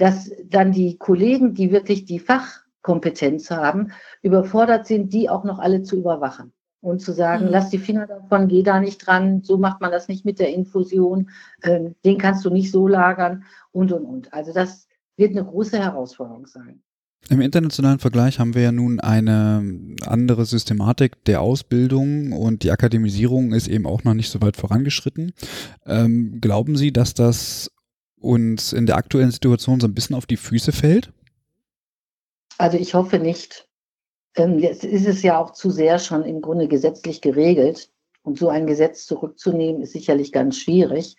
dass 0.00 0.30
dann 0.48 0.72
die 0.72 0.96
Kollegen, 0.96 1.54
die 1.54 1.72
wirklich 1.72 2.06
die 2.06 2.18
Fachkompetenz 2.18 3.50
haben, 3.50 3.92
überfordert 4.22 4.86
sind, 4.86 5.12
die 5.12 5.28
auch 5.28 5.44
noch 5.44 5.58
alle 5.58 5.82
zu 5.82 5.96
überwachen 5.96 6.52
und 6.80 7.00
zu 7.02 7.12
sagen, 7.12 7.46
mhm. 7.46 7.50
lass 7.50 7.68
die 7.68 7.78
Finger 7.78 8.06
davon, 8.06 8.48
geh 8.48 8.62
da 8.62 8.80
nicht 8.80 9.06
dran, 9.06 9.42
so 9.42 9.58
macht 9.58 9.82
man 9.82 9.90
das 9.90 10.08
nicht 10.08 10.24
mit 10.24 10.38
der 10.38 10.54
Infusion, 10.54 11.30
äh, 11.60 11.90
den 12.04 12.16
kannst 12.16 12.44
du 12.44 12.50
nicht 12.50 12.70
so 12.70 12.88
lagern 12.88 13.44
und, 13.72 13.92
und, 13.92 14.06
und. 14.06 14.32
Also 14.32 14.54
das 14.54 14.88
wird 15.16 15.32
eine 15.32 15.44
große 15.44 15.78
Herausforderung 15.78 16.46
sein. 16.46 16.80
Im 17.28 17.42
internationalen 17.42 17.98
Vergleich 17.98 18.38
haben 18.38 18.54
wir 18.54 18.62
ja 18.62 18.72
nun 18.72 18.98
eine 18.98 19.62
andere 20.06 20.46
Systematik 20.46 21.22
der 21.26 21.42
Ausbildung 21.42 22.32
und 22.32 22.62
die 22.62 22.70
Akademisierung 22.70 23.52
ist 23.52 23.68
eben 23.68 23.86
auch 23.86 24.04
noch 24.04 24.14
nicht 24.14 24.30
so 24.30 24.40
weit 24.40 24.56
vorangeschritten. 24.56 25.32
Ähm, 25.84 26.38
glauben 26.40 26.76
Sie, 26.76 26.90
dass 26.90 27.12
das 27.12 27.70
uns 28.20 28.72
in 28.72 28.86
der 28.86 28.96
aktuellen 28.96 29.30
Situation 29.30 29.80
so 29.80 29.86
ein 29.86 29.94
bisschen 29.94 30.16
auf 30.16 30.26
die 30.26 30.36
Füße 30.36 30.72
fällt? 30.72 31.12
Also 32.58 32.76
ich 32.76 32.94
hoffe 32.94 33.18
nicht. 33.18 33.68
Ähm, 34.36 34.58
jetzt 34.58 34.84
ist 34.84 35.06
es 35.06 35.22
ja 35.22 35.38
auch 35.38 35.52
zu 35.52 35.70
sehr 35.70 35.98
schon 35.98 36.24
im 36.24 36.40
Grunde 36.40 36.68
gesetzlich 36.68 37.20
geregelt. 37.20 37.90
Und 38.22 38.38
so 38.38 38.50
ein 38.50 38.66
Gesetz 38.66 39.06
zurückzunehmen, 39.06 39.80
ist 39.80 39.92
sicherlich 39.92 40.30
ganz 40.30 40.58
schwierig. 40.58 41.16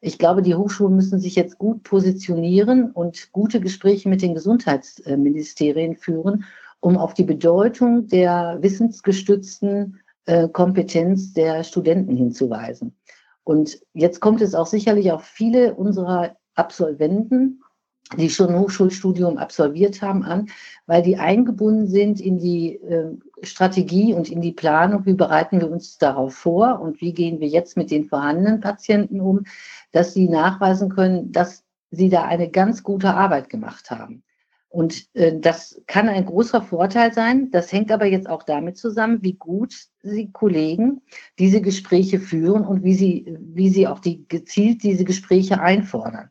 Ich 0.00 0.18
glaube, 0.18 0.42
die 0.42 0.54
Hochschulen 0.54 0.94
müssen 0.94 1.18
sich 1.18 1.34
jetzt 1.34 1.58
gut 1.58 1.82
positionieren 1.82 2.92
und 2.92 3.32
gute 3.32 3.60
Gespräche 3.60 4.08
mit 4.08 4.22
den 4.22 4.34
Gesundheitsministerien 4.34 5.96
führen, 5.96 6.44
um 6.80 6.96
auf 6.96 7.14
die 7.14 7.24
Bedeutung 7.24 8.06
der 8.06 8.58
wissensgestützten 8.60 10.00
äh, 10.26 10.48
Kompetenz 10.48 11.32
der 11.32 11.64
Studenten 11.64 12.16
hinzuweisen. 12.16 12.94
Und 13.42 13.80
jetzt 13.92 14.20
kommt 14.20 14.40
es 14.40 14.54
auch 14.54 14.66
sicherlich 14.66 15.10
auf 15.10 15.24
viele 15.24 15.74
unserer 15.74 16.36
Absolventen, 16.54 17.62
die 18.16 18.30
schon 18.30 18.50
ein 18.50 18.58
Hochschulstudium 18.58 19.38
absolviert 19.38 20.02
haben, 20.02 20.24
an, 20.24 20.48
weil 20.86 21.02
die 21.02 21.16
eingebunden 21.16 21.88
sind 21.88 22.20
in 22.20 22.38
die 22.38 22.76
äh, 22.76 23.16
Strategie 23.42 24.12
und 24.14 24.30
in 24.30 24.40
die 24.40 24.52
Planung, 24.52 25.06
wie 25.06 25.14
bereiten 25.14 25.60
wir 25.60 25.70
uns 25.70 25.98
darauf 25.98 26.34
vor 26.34 26.80
und 26.80 27.00
wie 27.00 27.12
gehen 27.12 27.40
wir 27.40 27.48
jetzt 27.48 27.76
mit 27.76 27.90
den 27.90 28.04
vorhandenen 28.04 28.60
Patienten 28.60 29.20
um, 29.20 29.44
dass 29.92 30.14
sie 30.14 30.28
nachweisen 30.28 30.90
können, 30.90 31.32
dass 31.32 31.64
sie 31.90 32.08
da 32.08 32.24
eine 32.24 32.50
ganz 32.50 32.82
gute 32.82 33.14
Arbeit 33.14 33.48
gemacht 33.48 33.90
haben. 33.90 34.22
Und 34.68 35.06
äh, 35.14 35.38
das 35.38 35.80
kann 35.86 36.08
ein 36.08 36.26
großer 36.26 36.60
Vorteil 36.60 37.12
sein. 37.14 37.50
Das 37.52 37.72
hängt 37.72 37.92
aber 37.92 38.06
jetzt 38.06 38.28
auch 38.28 38.42
damit 38.42 38.76
zusammen, 38.76 39.22
wie 39.22 39.34
gut 39.34 39.72
die 40.02 40.32
Kollegen 40.32 41.00
diese 41.38 41.60
Gespräche 41.60 42.18
führen 42.18 42.66
und 42.66 42.82
wie 42.82 42.94
sie, 42.94 43.36
wie 43.38 43.68
sie 43.68 43.86
auch 43.86 44.00
die, 44.00 44.26
gezielt 44.26 44.82
diese 44.82 45.04
Gespräche 45.04 45.60
einfordern. 45.60 46.30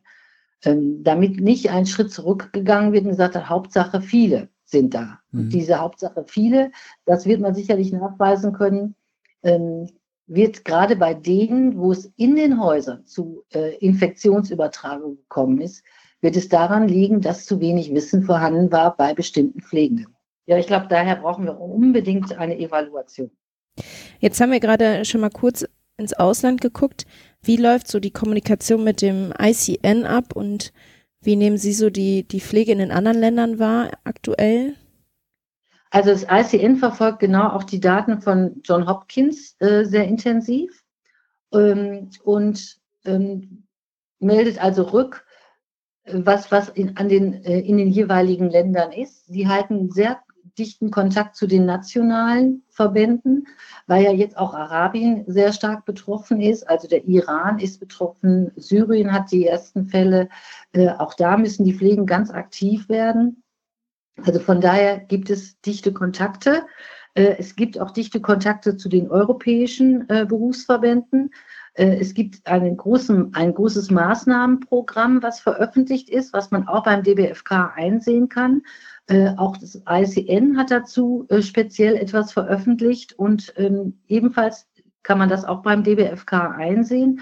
Ähm, 0.64 1.02
damit 1.02 1.40
nicht 1.40 1.70
ein 1.70 1.86
Schritt 1.86 2.12
zurückgegangen 2.12 2.92
wird 2.92 3.04
und 3.04 3.10
gesagt 3.10 3.34
hat, 3.36 3.48
Hauptsache 3.48 4.00
viele 4.00 4.48
sind 4.64 4.94
da. 4.94 5.20
Mhm. 5.30 5.40
Und 5.40 5.48
diese 5.50 5.80
Hauptsache 5.80 6.24
viele, 6.26 6.70
das 7.04 7.26
wird 7.26 7.40
man 7.40 7.54
sicherlich 7.54 7.92
nachweisen 7.92 8.52
können, 8.52 8.94
ähm, 9.42 9.88
wird 10.26 10.64
gerade 10.64 10.96
bei 10.96 11.12
denen, 11.12 11.78
wo 11.78 11.92
es 11.92 12.10
in 12.16 12.36
den 12.36 12.60
Häusern 12.60 13.04
zu 13.04 13.44
äh, 13.52 13.76
Infektionsübertragung 13.76 15.16
gekommen 15.16 15.60
ist, 15.60 15.84
wird 16.20 16.36
es 16.36 16.48
daran 16.48 16.88
liegen, 16.88 17.20
dass 17.20 17.44
zu 17.44 17.60
wenig 17.60 17.92
Wissen 17.92 18.22
vorhanden 18.22 18.72
war 18.72 18.96
bei 18.96 19.12
bestimmten 19.12 19.60
Pflegenden. 19.60 20.16
Ja, 20.46 20.58
ich 20.58 20.66
glaube, 20.66 20.86
daher 20.88 21.16
brauchen 21.16 21.44
wir 21.44 21.60
unbedingt 21.60 22.36
eine 22.38 22.58
Evaluation. 22.58 23.30
Jetzt 24.20 24.40
haben 24.40 24.52
wir 24.52 24.60
gerade 24.60 25.04
schon 25.04 25.20
mal 25.20 25.30
kurz 25.30 25.66
ins 25.96 26.14
Ausland 26.14 26.60
geguckt. 26.60 27.06
Wie 27.46 27.56
läuft 27.56 27.88
so 27.88 28.00
die 28.00 28.10
Kommunikation 28.10 28.82
mit 28.82 29.02
dem 29.02 29.32
ICN 29.38 30.06
ab 30.06 30.34
und 30.34 30.72
wie 31.20 31.36
nehmen 31.36 31.58
Sie 31.58 31.74
so 31.74 31.90
die, 31.90 32.26
die 32.26 32.40
Pflege 32.40 32.72
in 32.72 32.78
den 32.78 32.90
anderen 32.90 33.18
Ländern 33.18 33.58
wahr 33.58 33.90
aktuell? 34.04 34.76
Also 35.90 36.10
das 36.10 36.26
ICN 36.28 36.76
verfolgt 36.76 37.20
genau 37.20 37.50
auch 37.50 37.64
die 37.64 37.80
Daten 37.80 38.20
von 38.20 38.60
John 38.64 38.88
Hopkins 38.88 39.56
äh, 39.60 39.84
sehr 39.84 40.08
intensiv 40.08 40.82
ähm, 41.52 42.10
und 42.24 42.78
ähm, 43.04 43.64
meldet 44.18 44.62
also 44.62 44.82
rück, 44.84 45.26
was, 46.06 46.50
was 46.50 46.70
in, 46.70 46.96
an 46.96 47.08
den, 47.08 47.44
äh, 47.44 47.60
in 47.60 47.76
den 47.76 47.88
jeweiligen 47.88 48.50
Ländern 48.50 48.92
ist. 48.92 49.26
Sie 49.26 49.48
halten 49.48 49.90
sehr 49.90 50.20
dichten 50.58 50.90
Kontakt 50.90 51.36
zu 51.36 51.46
den 51.46 51.66
nationalen 51.66 52.62
Verbänden, 52.68 53.46
weil 53.86 54.04
ja 54.04 54.12
jetzt 54.12 54.36
auch 54.36 54.54
Arabien 54.54 55.24
sehr 55.26 55.52
stark 55.52 55.84
betroffen 55.84 56.40
ist. 56.40 56.68
Also 56.68 56.88
der 56.88 57.04
Iran 57.06 57.58
ist 57.58 57.80
betroffen, 57.80 58.52
Syrien 58.56 59.12
hat 59.12 59.32
die 59.32 59.46
ersten 59.46 59.86
Fälle. 59.86 60.28
Äh, 60.72 60.90
auch 60.90 61.14
da 61.14 61.36
müssen 61.36 61.64
die 61.64 61.74
Pflegen 61.74 62.06
ganz 62.06 62.30
aktiv 62.30 62.88
werden. 62.88 63.42
Also 64.24 64.38
von 64.38 64.60
daher 64.60 64.98
gibt 64.98 65.30
es 65.30 65.60
dichte 65.60 65.92
Kontakte. 65.92 66.64
Äh, 67.14 67.36
es 67.38 67.56
gibt 67.56 67.80
auch 67.80 67.90
dichte 67.90 68.20
Kontakte 68.20 68.76
zu 68.76 68.88
den 68.88 69.10
europäischen 69.10 70.08
äh, 70.08 70.24
Berufsverbänden. 70.26 71.30
Es 71.76 72.14
gibt 72.14 72.44
großen, 72.44 73.34
ein 73.34 73.52
großes 73.52 73.90
Maßnahmenprogramm, 73.90 75.24
was 75.24 75.40
veröffentlicht 75.40 76.08
ist, 76.08 76.32
was 76.32 76.52
man 76.52 76.68
auch 76.68 76.84
beim 76.84 77.02
DBFK 77.02 77.72
einsehen 77.74 78.28
kann. 78.28 78.62
Äh, 79.06 79.34
auch 79.36 79.56
das 79.58 79.82
ICN 79.88 80.56
hat 80.56 80.70
dazu 80.70 81.26
äh, 81.28 81.42
speziell 81.42 81.96
etwas 81.96 82.32
veröffentlicht 82.32 83.12
und 83.18 83.52
ähm, 83.56 83.98
ebenfalls 84.08 84.66
kann 85.02 85.18
man 85.18 85.28
das 85.28 85.44
auch 85.44 85.62
beim 85.62 85.84
DBFK 85.84 86.32
einsehen. 86.56 87.20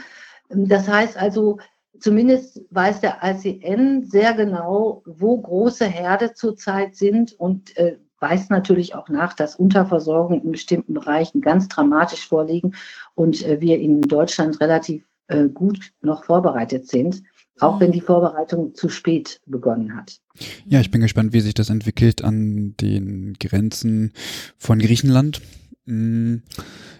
Ähm, 0.51 0.68
das 0.68 0.88
heißt 0.88 1.16
also, 1.16 1.59
zumindest 1.99 2.61
weiß 2.71 3.01
der 3.01 3.18
ICN 3.23 4.05
sehr 4.05 4.33
genau, 4.35 5.03
wo 5.07 5.40
große 5.40 5.87
Herde 5.87 6.35
zurzeit 6.35 6.95
sind 6.95 7.33
und 7.33 7.77
äh, 7.77 7.99
weist 8.21 8.51
natürlich 8.51 8.95
auch 8.95 9.09
nach, 9.09 9.35
dass 9.35 9.57
Unterversorgung 9.57 10.42
in 10.42 10.53
bestimmten 10.53 10.95
Bereichen 10.95 11.40
ganz 11.40 11.66
dramatisch 11.66 12.29
vorliegen 12.29 12.75
und 13.16 13.45
äh, 13.45 13.61
wir 13.61 13.81
in 13.81 14.03
Deutschland 14.03 14.61
relativ 14.61 15.05
äh, 15.27 15.49
gut 15.49 15.92
noch 16.01 16.25
vorbereitet 16.25 16.88
sind, 16.88 17.25
auch 17.62 17.81
wenn 17.81 17.88
mhm. 17.88 17.94
die 17.94 18.01
Vorbereitung 18.01 18.75
zu 18.75 18.88
spät 18.88 19.40
begonnen 19.46 19.96
hat. 19.96 20.20
Ja, 20.66 20.81
ich 20.81 20.90
bin 20.90 21.01
gespannt, 21.01 21.33
wie 21.33 21.40
sich 21.40 21.55
das 21.55 21.70
entwickelt 21.70 22.22
an 22.22 22.75
den 22.81 23.35
Grenzen 23.38 24.12
von 24.59 24.79
Griechenland. 24.79 25.40
Hm, 25.87 26.42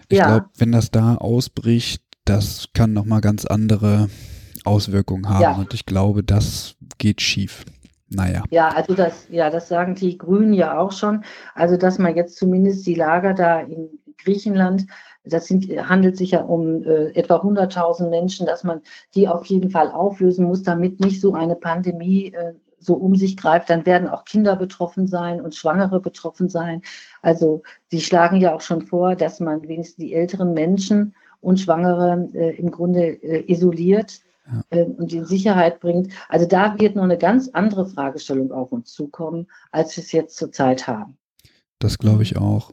ich 0.09 0.17
ja. 0.17 0.27
glaube, 0.27 0.49
wenn 0.57 0.71
das 0.71 0.91
da 0.91 1.15
ausbricht, 1.15 2.03
das 2.25 2.69
kann 2.73 2.93
nochmal 2.93 3.21
ganz 3.21 3.45
andere 3.45 4.09
Auswirkungen 4.63 5.27
haben 5.27 5.41
ja. 5.41 5.55
und 5.55 5.73
ich 5.73 5.85
glaube, 5.85 6.23
das 6.23 6.75
geht 6.97 7.21
schief. 7.21 7.65
Naja. 8.09 8.43
Ja, 8.51 8.69
also 8.69 8.93
das, 8.93 9.27
ja, 9.29 9.49
das 9.49 9.67
sagen 9.67 9.95
die 9.95 10.17
Grünen 10.17 10.53
ja 10.53 10.77
auch 10.77 10.91
schon. 10.91 11.23
Also, 11.55 11.77
dass 11.77 11.97
man 11.97 12.15
jetzt 12.15 12.37
zumindest 12.37 12.85
die 12.85 12.93
Lager 12.93 13.33
da 13.33 13.61
in 13.61 13.89
Griechenland, 14.23 14.85
das 15.25 15.47
sind, 15.47 15.65
handelt 15.87 16.17
sich 16.17 16.31
ja 16.31 16.41
um 16.41 16.83
äh, 16.83 17.11
etwa 17.11 17.37
100.000 17.37 18.09
Menschen, 18.09 18.45
dass 18.45 18.63
man 18.63 18.81
die 19.15 19.27
auf 19.27 19.45
jeden 19.45 19.69
Fall 19.69 19.91
auflösen 19.91 20.45
muss, 20.45 20.63
damit 20.63 20.99
nicht 20.99 21.21
so 21.21 21.33
eine 21.33 21.55
Pandemie 21.55 22.33
äh, 22.33 22.53
so 22.79 22.95
um 22.95 23.15
sich 23.15 23.37
greift. 23.37 23.69
Dann 23.69 23.85
werden 23.85 24.09
auch 24.09 24.25
Kinder 24.25 24.55
betroffen 24.55 25.07
sein 25.07 25.41
und 25.41 25.55
Schwangere 25.55 25.99
betroffen 25.99 26.49
sein. 26.49 26.81
Also, 27.21 27.63
sie 27.89 28.01
schlagen 28.01 28.41
ja 28.41 28.53
auch 28.53 28.61
schon 28.61 28.81
vor, 28.81 29.15
dass 29.15 29.39
man 29.39 29.67
wenigstens 29.67 30.03
die 30.03 30.13
älteren 30.13 30.53
Menschen 30.53 31.15
und 31.43 31.59
Schwangere 31.59 32.29
äh, 32.33 32.55
im 32.55 32.71
Grunde 32.71 33.21
äh, 33.23 33.51
isoliert 33.51 34.21
ja. 34.47 34.61
äh, 34.77 34.83
und 34.83 35.13
in 35.13 35.25
Sicherheit 35.25 35.79
bringt. 35.79 36.11
Also 36.29 36.45
da 36.45 36.79
wird 36.79 36.95
noch 36.95 37.03
eine 37.03 37.17
ganz 37.17 37.49
andere 37.49 37.85
Fragestellung 37.85 38.51
auf 38.51 38.71
uns 38.71 38.93
zukommen, 38.93 39.47
als 39.71 39.95
wir 39.95 40.03
es 40.03 40.11
jetzt 40.11 40.37
zurzeit 40.37 40.87
haben. 40.87 41.17
Das 41.79 41.97
glaube 41.97 42.23
ich 42.23 42.37
auch. 42.37 42.71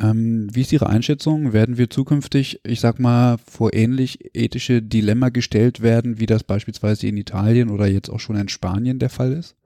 Ähm, 0.00 0.48
wie 0.52 0.62
ist 0.62 0.72
Ihre 0.72 0.88
Einschätzung? 0.88 1.52
Werden 1.52 1.76
wir 1.76 1.90
zukünftig, 1.90 2.60
ich 2.64 2.80
sag 2.80 2.98
mal, 2.98 3.36
vor 3.38 3.74
ähnlich 3.74 4.34
ethische 4.34 4.82
Dilemma 4.82 5.28
gestellt 5.28 5.82
werden, 5.82 6.18
wie 6.18 6.26
das 6.26 6.42
beispielsweise 6.42 7.06
in 7.06 7.16
Italien 7.16 7.70
oder 7.70 7.86
jetzt 7.86 8.08
auch 8.08 8.20
schon 8.20 8.36
in 8.36 8.48
Spanien 8.48 8.98
der 8.98 9.10
Fall 9.10 9.32
ist? 9.32 9.56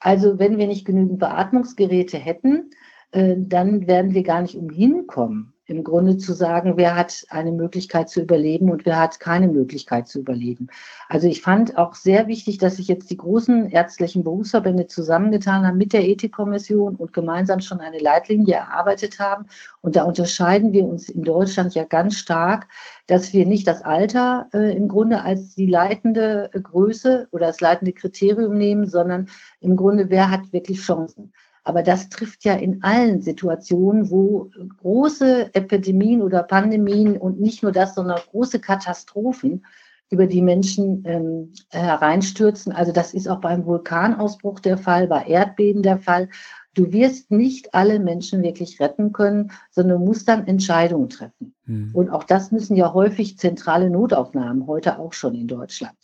Also 0.00 0.38
wenn 0.38 0.58
wir 0.58 0.66
nicht 0.66 0.84
genügend 0.84 1.18
Beatmungsgeräte 1.20 2.18
hätten, 2.18 2.70
äh, 3.12 3.36
dann 3.38 3.86
werden 3.86 4.14
wir 4.14 4.22
gar 4.22 4.42
nicht 4.42 4.56
umhin 4.56 5.06
kommen, 5.06 5.53
im 5.66 5.82
Grunde 5.82 6.18
zu 6.18 6.34
sagen, 6.34 6.74
wer 6.76 6.94
hat 6.94 7.24
eine 7.30 7.52
Möglichkeit 7.52 8.10
zu 8.10 8.20
überleben 8.20 8.70
und 8.70 8.84
wer 8.84 9.00
hat 9.00 9.18
keine 9.18 9.48
Möglichkeit 9.48 10.08
zu 10.08 10.20
überleben. 10.20 10.68
Also 11.08 11.26
ich 11.26 11.40
fand 11.40 11.78
auch 11.78 11.94
sehr 11.94 12.26
wichtig, 12.26 12.58
dass 12.58 12.76
sich 12.76 12.88
jetzt 12.88 13.10
die 13.10 13.16
großen 13.16 13.70
ärztlichen 13.70 14.24
Berufsverbände 14.24 14.86
zusammengetan 14.86 15.66
haben 15.66 15.78
mit 15.78 15.92
der 15.92 16.06
Ethikkommission 16.06 16.96
und 16.96 17.12
gemeinsam 17.12 17.60
schon 17.60 17.80
eine 17.80 17.98
Leitlinie 17.98 18.56
erarbeitet 18.56 19.18
haben. 19.18 19.46
Und 19.80 19.96
da 19.96 20.04
unterscheiden 20.04 20.72
wir 20.72 20.84
uns 20.84 21.08
in 21.08 21.22
Deutschland 21.22 21.74
ja 21.74 21.84
ganz 21.84 22.16
stark, 22.16 22.68
dass 23.06 23.32
wir 23.32 23.46
nicht 23.46 23.66
das 23.66 23.82
Alter 23.82 24.48
äh, 24.52 24.76
im 24.76 24.88
Grunde 24.88 25.22
als 25.22 25.54
die 25.54 25.66
leitende 25.66 26.50
Größe 26.52 27.28
oder 27.30 27.46
das 27.46 27.60
leitende 27.60 27.92
Kriterium 27.92 28.56
nehmen, 28.56 28.86
sondern 28.86 29.28
im 29.60 29.76
Grunde, 29.76 30.10
wer 30.10 30.30
hat 30.30 30.52
wirklich 30.52 30.80
Chancen. 30.80 31.32
Aber 31.64 31.82
das 31.82 32.10
trifft 32.10 32.44
ja 32.44 32.54
in 32.54 32.82
allen 32.82 33.22
Situationen, 33.22 34.10
wo 34.10 34.50
große 34.82 35.54
Epidemien 35.54 36.22
oder 36.22 36.42
Pandemien 36.42 37.16
und 37.16 37.40
nicht 37.40 37.62
nur 37.62 37.72
das, 37.72 37.94
sondern 37.94 38.20
große 38.30 38.60
Katastrophen 38.60 39.64
über 40.10 40.26
die 40.26 40.42
Menschen 40.42 41.02
ähm, 41.06 41.52
hereinstürzen. 41.70 42.72
Also 42.72 42.92
das 42.92 43.14
ist 43.14 43.28
auch 43.28 43.40
beim 43.40 43.64
Vulkanausbruch 43.64 44.60
der 44.60 44.76
Fall, 44.76 45.08
bei 45.08 45.24
Erdbeben 45.24 45.82
der 45.82 45.98
Fall. 45.98 46.28
Du 46.74 46.92
wirst 46.92 47.30
nicht 47.30 47.72
alle 47.74 47.98
Menschen 47.98 48.42
wirklich 48.42 48.78
retten 48.78 49.12
können, 49.12 49.50
sondern 49.70 50.04
musst 50.04 50.28
dann 50.28 50.46
Entscheidungen 50.46 51.08
treffen. 51.08 51.54
Mhm. 51.64 51.90
Und 51.94 52.10
auch 52.10 52.24
das 52.24 52.52
müssen 52.52 52.76
ja 52.76 52.92
häufig 52.92 53.38
zentrale 53.38 53.88
Notaufnahmen, 53.88 54.66
heute 54.66 54.98
auch 54.98 55.14
schon 55.14 55.34
in 55.34 55.48
Deutschland. 55.48 55.96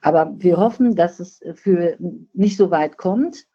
Aber 0.00 0.34
wir 0.36 0.56
hoffen, 0.56 0.96
dass 0.96 1.20
es 1.20 1.40
für 1.54 1.96
nicht 2.32 2.56
so 2.56 2.70
weit 2.70 2.98
kommt 2.98 3.46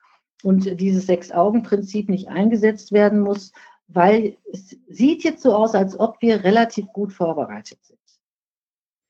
und 0.44 0.80
dieses 0.80 1.06
Sechs-Augen-Prinzip 1.06 2.10
nicht 2.10 2.30
eingesetzt 2.30 2.92
werden 2.92 3.20
muss, 3.20 3.52
weil 3.88 4.38
es 4.52 4.78
sieht 4.88 5.24
jetzt 5.24 5.42
so 5.42 5.54
aus, 5.54 5.76
als 5.76 6.00
ob 6.00 6.22
wir 6.22 6.44
relativ 6.44 6.88
gut 6.94 7.12
vorbereitet 7.12 7.80
sind. 7.84 8.00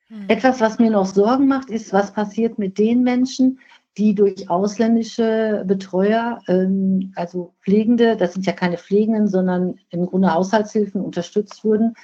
Hm. 0.07 0.25
Etwas, 0.27 0.61
was 0.61 0.79
mir 0.79 0.89
noch 0.89 1.05
Sorgen 1.05 1.47
macht, 1.47 1.69
ist, 1.69 1.93
was 1.93 2.13
passiert 2.13 2.57
mit 2.57 2.77
den 2.77 3.03
Menschen, 3.03 3.59
die 3.97 4.15
durch 4.15 4.49
ausländische 4.49 5.63
Betreuer, 5.67 6.41
ähm, 6.47 7.11
also 7.15 7.53
Pflegende, 7.61 8.15
das 8.15 8.33
sind 8.33 8.45
ja 8.45 8.53
keine 8.53 8.77
Pflegenden, 8.77 9.27
sondern 9.27 9.75
im 9.89 10.05
Grunde 10.05 10.33
Haushaltshilfen 10.33 11.01
unterstützt 11.01 11.63
wurden, 11.65 11.95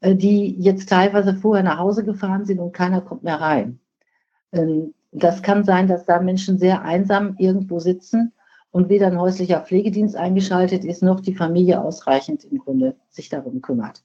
äh, 0.00 0.14
die 0.14 0.56
jetzt 0.58 0.88
teilweise 0.88 1.34
vorher 1.34 1.64
nach 1.64 1.78
Hause 1.78 2.04
gefahren 2.04 2.46
sind 2.46 2.58
und 2.58 2.72
keiner 2.72 3.02
kommt 3.02 3.22
mehr 3.22 3.40
rein. 3.40 3.80
Ähm, 4.52 4.94
das 5.12 5.42
kann 5.42 5.64
sein, 5.64 5.88
dass 5.88 6.06
da 6.06 6.20
Menschen 6.20 6.58
sehr 6.58 6.82
einsam 6.82 7.36
irgendwo 7.38 7.78
sitzen 7.80 8.32
und 8.76 8.90
weder 8.90 9.06
ein 9.06 9.18
häuslicher 9.18 9.62
Pflegedienst 9.62 10.16
eingeschaltet 10.16 10.84
ist, 10.84 11.02
noch 11.02 11.20
die 11.20 11.34
Familie 11.34 11.80
ausreichend 11.80 12.44
im 12.44 12.58
Grunde 12.58 12.94
sich 13.08 13.30
darum 13.30 13.62
kümmert. 13.62 14.04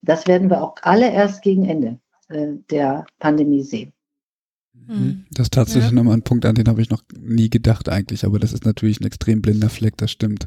Das 0.00 0.28
werden 0.28 0.48
wir 0.48 0.62
auch 0.62 0.76
alle 0.82 1.10
erst 1.10 1.42
gegen 1.42 1.64
Ende 1.64 1.98
äh, 2.28 2.52
der 2.70 3.04
Pandemie 3.18 3.64
sehen. 3.64 3.92
Mhm. 4.74 5.26
Das 5.32 5.46
ist 5.46 5.54
tatsächlich 5.54 5.90
ja. 5.90 5.96
nochmal 5.96 6.16
ein 6.16 6.22
Punkt, 6.22 6.46
an 6.46 6.54
den 6.54 6.68
habe 6.68 6.80
ich 6.80 6.88
noch 6.88 7.02
nie 7.18 7.50
gedacht 7.50 7.88
eigentlich, 7.88 8.24
aber 8.24 8.38
das 8.38 8.52
ist 8.52 8.64
natürlich 8.64 9.00
ein 9.00 9.06
extrem 9.06 9.42
blinder 9.42 9.68
Fleck, 9.68 9.96
das 9.96 10.12
stimmt. 10.12 10.46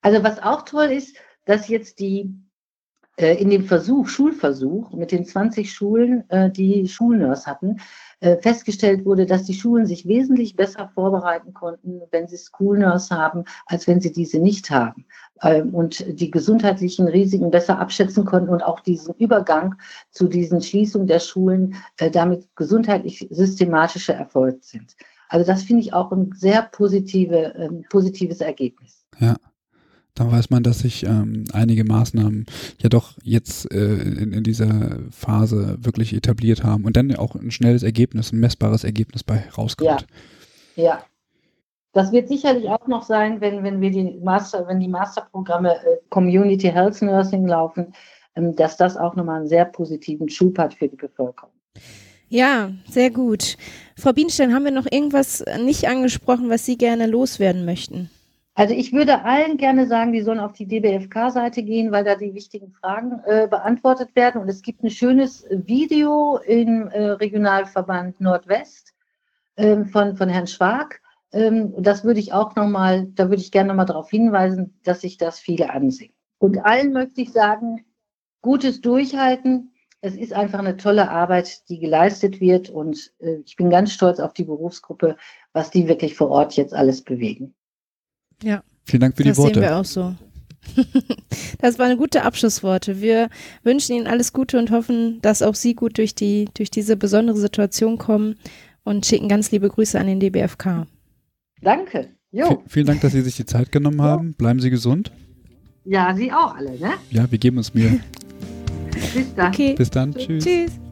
Also 0.00 0.22
was 0.22 0.38
auch 0.38 0.62
toll 0.62 0.86
ist, 0.86 1.16
dass 1.44 1.68
jetzt 1.68 2.00
die 2.00 2.32
in 3.26 3.50
dem 3.50 3.64
Versuch, 3.64 4.08
Schulversuch 4.08 4.92
mit 4.92 5.12
den 5.12 5.24
20 5.24 5.72
Schulen, 5.72 6.28
äh, 6.30 6.50
die 6.50 6.88
Schulnurse 6.88 7.46
hatten, 7.46 7.80
äh, 8.20 8.36
festgestellt 8.36 9.04
wurde, 9.04 9.26
dass 9.26 9.44
die 9.44 9.54
Schulen 9.54 9.86
sich 9.86 10.06
wesentlich 10.06 10.56
besser 10.56 10.90
vorbereiten 10.94 11.52
konnten, 11.52 12.00
wenn 12.10 12.28
sie 12.28 12.36
School 12.36 12.78
Nurse 12.78 13.14
haben, 13.14 13.44
als 13.66 13.86
wenn 13.86 14.00
sie 14.00 14.12
diese 14.12 14.38
nicht 14.38 14.70
haben. 14.70 15.06
Ähm, 15.42 15.74
und 15.74 16.04
die 16.20 16.30
gesundheitlichen 16.30 17.08
Risiken 17.08 17.50
besser 17.50 17.78
abschätzen 17.78 18.24
konnten 18.24 18.50
und 18.50 18.62
auch 18.62 18.80
diesen 18.80 19.14
Übergang 19.14 19.74
zu 20.10 20.28
diesen 20.28 20.60
Schließungen 20.60 21.06
der 21.06 21.20
Schulen 21.20 21.74
damit 22.12 22.48
gesundheitlich 22.56 23.26
systematischer 23.30 24.14
erfolgt 24.14 24.64
sind. 24.64 24.96
Also 25.28 25.46
das 25.46 25.62
finde 25.62 25.82
ich 25.82 25.94
auch 25.94 26.10
ein 26.10 26.32
sehr 26.34 26.62
positive, 26.62 27.54
ähm, 27.56 27.84
positives 27.88 28.40
Ergebnis. 28.40 29.06
Ja. 29.18 29.36
Dann 30.14 30.30
weiß 30.30 30.50
man, 30.50 30.62
dass 30.62 30.80
sich 30.80 31.04
ähm, 31.04 31.44
einige 31.52 31.84
Maßnahmen 31.84 32.46
ja 32.78 32.88
doch 32.88 33.16
jetzt 33.22 33.72
äh, 33.72 33.94
in, 33.94 34.32
in, 34.32 34.42
dieser 34.42 34.98
Phase 35.10 35.78
wirklich 35.80 36.12
etabliert 36.12 36.64
haben 36.64 36.84
und 36.84 36.96
dann 36.96 37.14
auch 37.16 37.34
ein 37.34 37.50
schnelles 37.50 37.82
Ergebnis, 37.82 38.32
ein 38.32 38.40
messbares 38.40 38.84
Ergebnis 38.84 39.22
bei 39.22 39.44
rauskommt. 39.56 40.06
Ja, 40.76 40.84
ja. 40.84 41.04
Das 41.92 42.12
wird 42.12 42.28
sicherlich 42.28 42.68
auch 42.68 42.86
noch 42.86 43.02
sein, 43.02 43.40
wenn, 43.40 43.64
wenn 43.64 43.80
wir 43.80 43.90
die 43.90 44.20
Master, 44.22 44.66
wenn 44.68 44.78
die 44.78 44.88
Masterprogramme 44.88 45.74
äh, 45.74 45.96
Community 46.08 46.68
Health 46.68 47.02
Nursing 47.02 47.48
laufen, 47.48 47.92
ähm, 48.36 48.54
dass 48.54 48.76
das 48.76 48.96
auch 48.96 49.16
nochmal 49.16 49.40
einen 49.40 49.48
sehr 49.48 49.64
positiven 49.64 50.28
Schub 50.28 50.58
hat 50.58 50.74
für 50.74 50.88
die 50.88 50.96
Bevölkerung. 50.96 51.50
Ja, 52.28 52.70
sehr 52.88 53.10
gut. 53.10 53.56
Frau 53.96 54.12
Bienstein, 54.12 54.54
haben 54.54 54.64
wir 54.64 54.70
noch 54.70 54.86
irgendwas 54.88 55.44
nicht 55.64 55.88
angesprochen, 55.88 56.48
was 56.48 56.64
Sie 56.64 56.78
gerne 56.78 57.06
loswerden 57.06 57.64
möchten? 57.64 58.08
Also 58.54 58.74
ich 58.74 58.92
würde 58.92 59.24
allen 59.24 59.56
gerne 59.56 59.86
sagen, 59.86 60.12
die 60.12 60.22
sollen 60.22 60.40
auf 60.40 60.52
die 60.52 60.66
DBFK-Seite 60.66 61.62
gehen, 61.62 61.92
weil 61.92 62.04
da 62.04 62.16
die 62.16 62.34
wichtigen 62.34 62.72
Fragen 62.72 63.20
äh, 63.24 63.46
beantwortet 63.48 64.14
werden. 64.16 64.40
Und 64.40 64.48
es 64.48 64.62
gibt 64.62 64.82
ein 64.82 64.90
schönes 64.90 65.46
Video 65.50 66.38
im 66.38 66.88
äh, 66.88 67.10
Regionalverband 67.10 68.20
Nordwest 68.20 68.92
äh, 69.56 69.84
von, 69.84 70.16
von 70.16 70.28
Herrn 70.28 70.48
Schwag. 70.48 71.00
Ähm, 71.32 71.72
das 71.78 72.04
würde 72.04 72.20
ich 72.20 72.32
auch 72.32 72.56
nochmal, 72.56 73.06
da 73.14 73.30
würde 73.30 73.40
ich 73.40 73.52
gerne 73.52 73.68
nochmal 73.68 73.86
darauf 73.86 74.10
hinweisen, 74.10 74.78
dass 74.82 75.02
sich 75.02 75.16
das 75.16 75.38
viele 75.38 75.70
ansehen. 75.70 76.12
Und 76.38 76.64
allen 76.64 76.92
möchte 76.92 77.20
ich 77.20 77.32
sagen, 77.32 77.84
gutes 78.42 78.80
Durchhalten. 78.80 79.72
Es 80.00 80.16
ist 80.16 80.32
einfach 80.32 80.58
eine 80.58 80.76
tolle 80.76 81.10
Arbeit, 81.10 81.68
die 81.68 81.78
geleistet 81.78 82.40
wird. 82.40 82.68
Und 82.68 83.12
äh, 83.20 83.36
ich 83.44 83.56
bin 83.56 83.70
ganz 83.70 83.92
stolz 83.92 84.18
auf 84.18 84.32
die 84.32 84.44
Berufsgruppe, 84.44 85.16
was 85.52 85.70
die 85.70 85.86
wirklich 85.86 86.16
vor 86.16 86.30
Ort 86.30 86.54
jetzt 86.54 86.74
alles 86.74 87.02
bewegen. 87.02 87.54
Ja. 88.42 88.62
Vielen 88.84 89.00
Dank 89.00 89.16
für 89.16 89.24
das 89.24 89.36
die 89.36 89.42
Worte. 89.42 89.60
Das 89.60 89.62
sehen 89.62 89.70
wir 89.70 89.76
auch 89.78 89.84
so. 89.84 90.14
das 91.60 91.78
waren 91.78 91.96
gute 91.96 92.22
Abschlussworte. 92.22 93.00
Wir 93.00 93.28
wünschen 93.62 93.94
Ihnen 93.94 94.06
alles 94.06 94.32
Gute 94.32 94.58
und 94.58 94.70
hoffen, 94.70 95.20
dass 95.22 95.42
auch 95.42 95.54
Sie 95.54 95.74
gut 95.74 95.98
durch, 95.98 96.14
die, 96.14 96.48
durch 96.54 96.70
diese 96.70 96.96
besondere 96.96 97.36
Situation 97.36 97.98
kommen 97.98 98.36
und 98.84 99.06
schicken 99.06 99.28
ganz 99.28 99.50
liebe 99.50 99.68
Grüße 99.68 99.98
an 99.98 100.06
den 100.06 100.20
DBFK. 100.20 100.86
Danke. 101.62 102.08
Jo. 102.32 102.62
vielen 102.68 102.86
Dank, 102.86 103.00
dass 103.00 103.12
Sie 103.12 103.22
sich 103.22 103.36
die 103.36 103.44
Zeit 103.44 103.72
genommen 103.72 104.00
haben. 104.02 104.34
Bleiben 104.34 104.60
Sie 104.60 104.70
gesund. 104.70 105.10
Ja, 105.84 106.14
Sie 106.14 106.30
auch 106.32 106.54
alle, 106.54 106.78
ne? 106.78 106.92
Ja, 107.10 107.30
wir 107.30 107.38
geben 107.38 107.56
uns 107.56 107.74
Mühe. 107.74 108.00
Bis 109.14 109.34
dann. 109.34 109.48
Okay. 109.48 109.74
Bis 109.74 109.90
dann. 109.90 110.14
Tschüss. 110.14 110.44
Tschüss. 110.44 110.89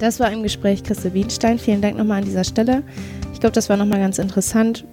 Das 0.00 0.18
war 0.18 0.32
im 0.32 0.42
Gespräch 0.42 0.82
Christel 0.82 1.12
Wienstein. 1.12 1.58
Vielen 1.58 1.82
Dank 1.82 1.98
nochmal 1.98 2.20
an 2.20 2.24
dieser 2.24 2.42
Stelle. 2.42 2.82
Ich 3.34 3.40
glaube, 3.40 3.52
das 3.52 3.68
war 3.68 3.76
nochmal 3.76 3.98
ganz 3.98 4.18
interessant, 4.18 4.86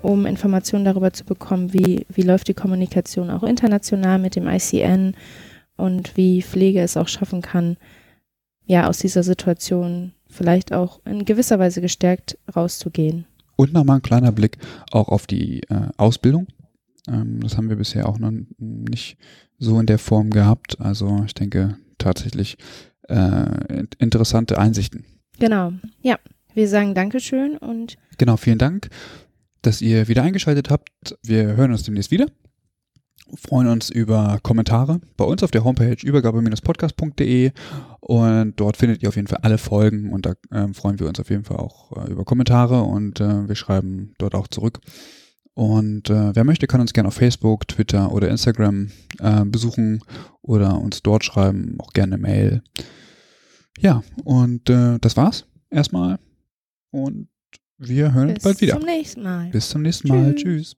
um 0.00 0.26
Informationen 0.26 0.84
darüber 0.84 1.12
zu 1.12 1.24
bekommen, 1.24 1.72
wie, 1.72 2.06
wie 2.08 2.22
läuft 2.22 2.46
die 2.46 2.54
Kommunikation 2.54 3.30
auch 3.30 3.42
international 3.42 4.20
mit 4.20 4.36
dem 4.36 4.46
ICN 4.46 5.16
und 5.76 6.16
wie 6.16 6.40
Pflege 6.42 6.80
es 6.80 6.96
auch 6.96 7.08
schaffen 7.08 7.42
kann, 7.42 7.78
ja, 8.64 8.86
aus 8.86 8.98
dieser 8.98 9.24
Situation 9.24 10.12
vielleicht 10.28 10.72
auch 10.72 11.04
in 11.04 11.24
gewisser 11.24 11.58
Weise 11.58 11.80
gestärkt 11.80 12.38
rauszugehen. 12.54 13.26
Und 13.56 13.72
nochmal 13.72 13.96
ein 13.96 14.02
kleiner 14.02 14.30
Blick 14.30 14.58
auch 14.92 15.08
auf 15.08 15.26
die 15.26 15.62
äh, 15.64 15.88
Ausbildung. 15.96 16.46
Ähm, 17.08 17.40
das 17.40 17.56
haben 17.56 17.70
wir 17.70 17.76
bisher 17.76 18.08
auch 18.08 18.20
noch 18.20 18.30
nicht 18.58 19.18
so 19.58 19.80
in 19.80 19.86
der 19.86 19.98
Form 19.98 20.30
gehabt. 20.30 20.80
Also 20.80 21.24
ich 21.26 21.34
denke 21.34 21.76
tatsächlich 21.98 22.56
äh, 23.08 23.84
interessante 23.98 24.58
Einsichten. 24.58 25.04
Genau, 25.38 25.72
ja. 26.00 26.18
Wir 26.54 26.68
sagen 26.68 26.94
Dankeschön 26.94 27.56
und. 27.56 27.96
Genau, 28.16 28.36
vielen 28.36 28.58
Dank, 28.58 28.88
dass 29.62 29.80
ihr 29.80 30.08
wieder 30.08 30.22
eingeschaltet 30.22 30.70
habt. 30.70 31.16
Wir 31.22 31.56
hören 31.56 31.70
uns 31.70 31.84
demnächst 31.84 32.10
wieder. 32.10 32.26
Freuen 33.36 33.68
uns 33.68 33.90
über 33.90 34.38
Kommentare 34.42 35.00
bei 35.16 35.24
uns 35.24 35.42
auf 35.42 35.50
der 35.50 35.62
Homepage 35.62 35.96
übergabe-podcast.de 36.02 37.52
und 38.00 38.54
dort 38.58 38.76
findet 38.78 39.02
ihr 39.02 39.10
auf 39.10 39.16
jeden 39.16 39.28
Fall 39.28 39.40
alle 39.42 39.58
Folgen 39.58 40.12
und 40.12 40.24
da 40.24 40.32
äh, 40.50 40.72
freuen 40.72 40.98
wir 40.98 41.06
uns 41.06 41.20
auf 41.20 41.28
jeden 41.28 41.44
Fall 41.44 41.58
auch 41.58 41.92
äh, 41.96 42.10
über 42.10 42.24
Kommentare 42.24 42.82
und 42.82 43.20
äh, 43.20 43.46
wir 43.46 43.54
schreiben 43.54 44.14
dort 44.18 44.34
auch 44.34 44.48
zurück. 44.48 44.80
Und 45.58 46.08
äh, 46.08 46.36
wer 46.36 46.44
möchte, 46.44 46.68
kann 46.68 46.80
uns 46.80 46.92
gerne 46.92 47.08
auf 47.08 47.14
Facebook, 47.14 47.66
Twitter 47.66 48.12
oder 48.12 48.28
Instagram 48.28 48.92
äh, 49.18 49.44
besuchen 49.44 50.04
oder 50.40 50.80
uns 50.80 51.02
dort 51.02 51.24
schreiben, 51.24 51.74
auch 51.80 51.92
gerne 51.92 52.14
eine 52.14 52.22
Mail. 52.22 52.62
Ja, 53.80 54.04
und 54.22 54.70
äh, 54.70 55.00
das 55.00 55.16
war's 55.16 55.46
erstmal. 55.68 56.20
Und 56.92 57.26
wir 57.76 58.14
hören 58.14 58.28
Bis 58.28 58.36
uns 58.36 58.44
bald 58.44 58.60
wieder. 58.60 58.74
Bis 58.74 58.80
zum 58.80 58.88
nächsten 58.88 59.22
Mal. 59.24 59.50
Bis 59.50 59.68
zum 59.68 59.82
nächsten 59.82 60.08
Mal. 60.08 60.34
Tschüss. 60.36 60.42
Tschüss. 60.44 60.76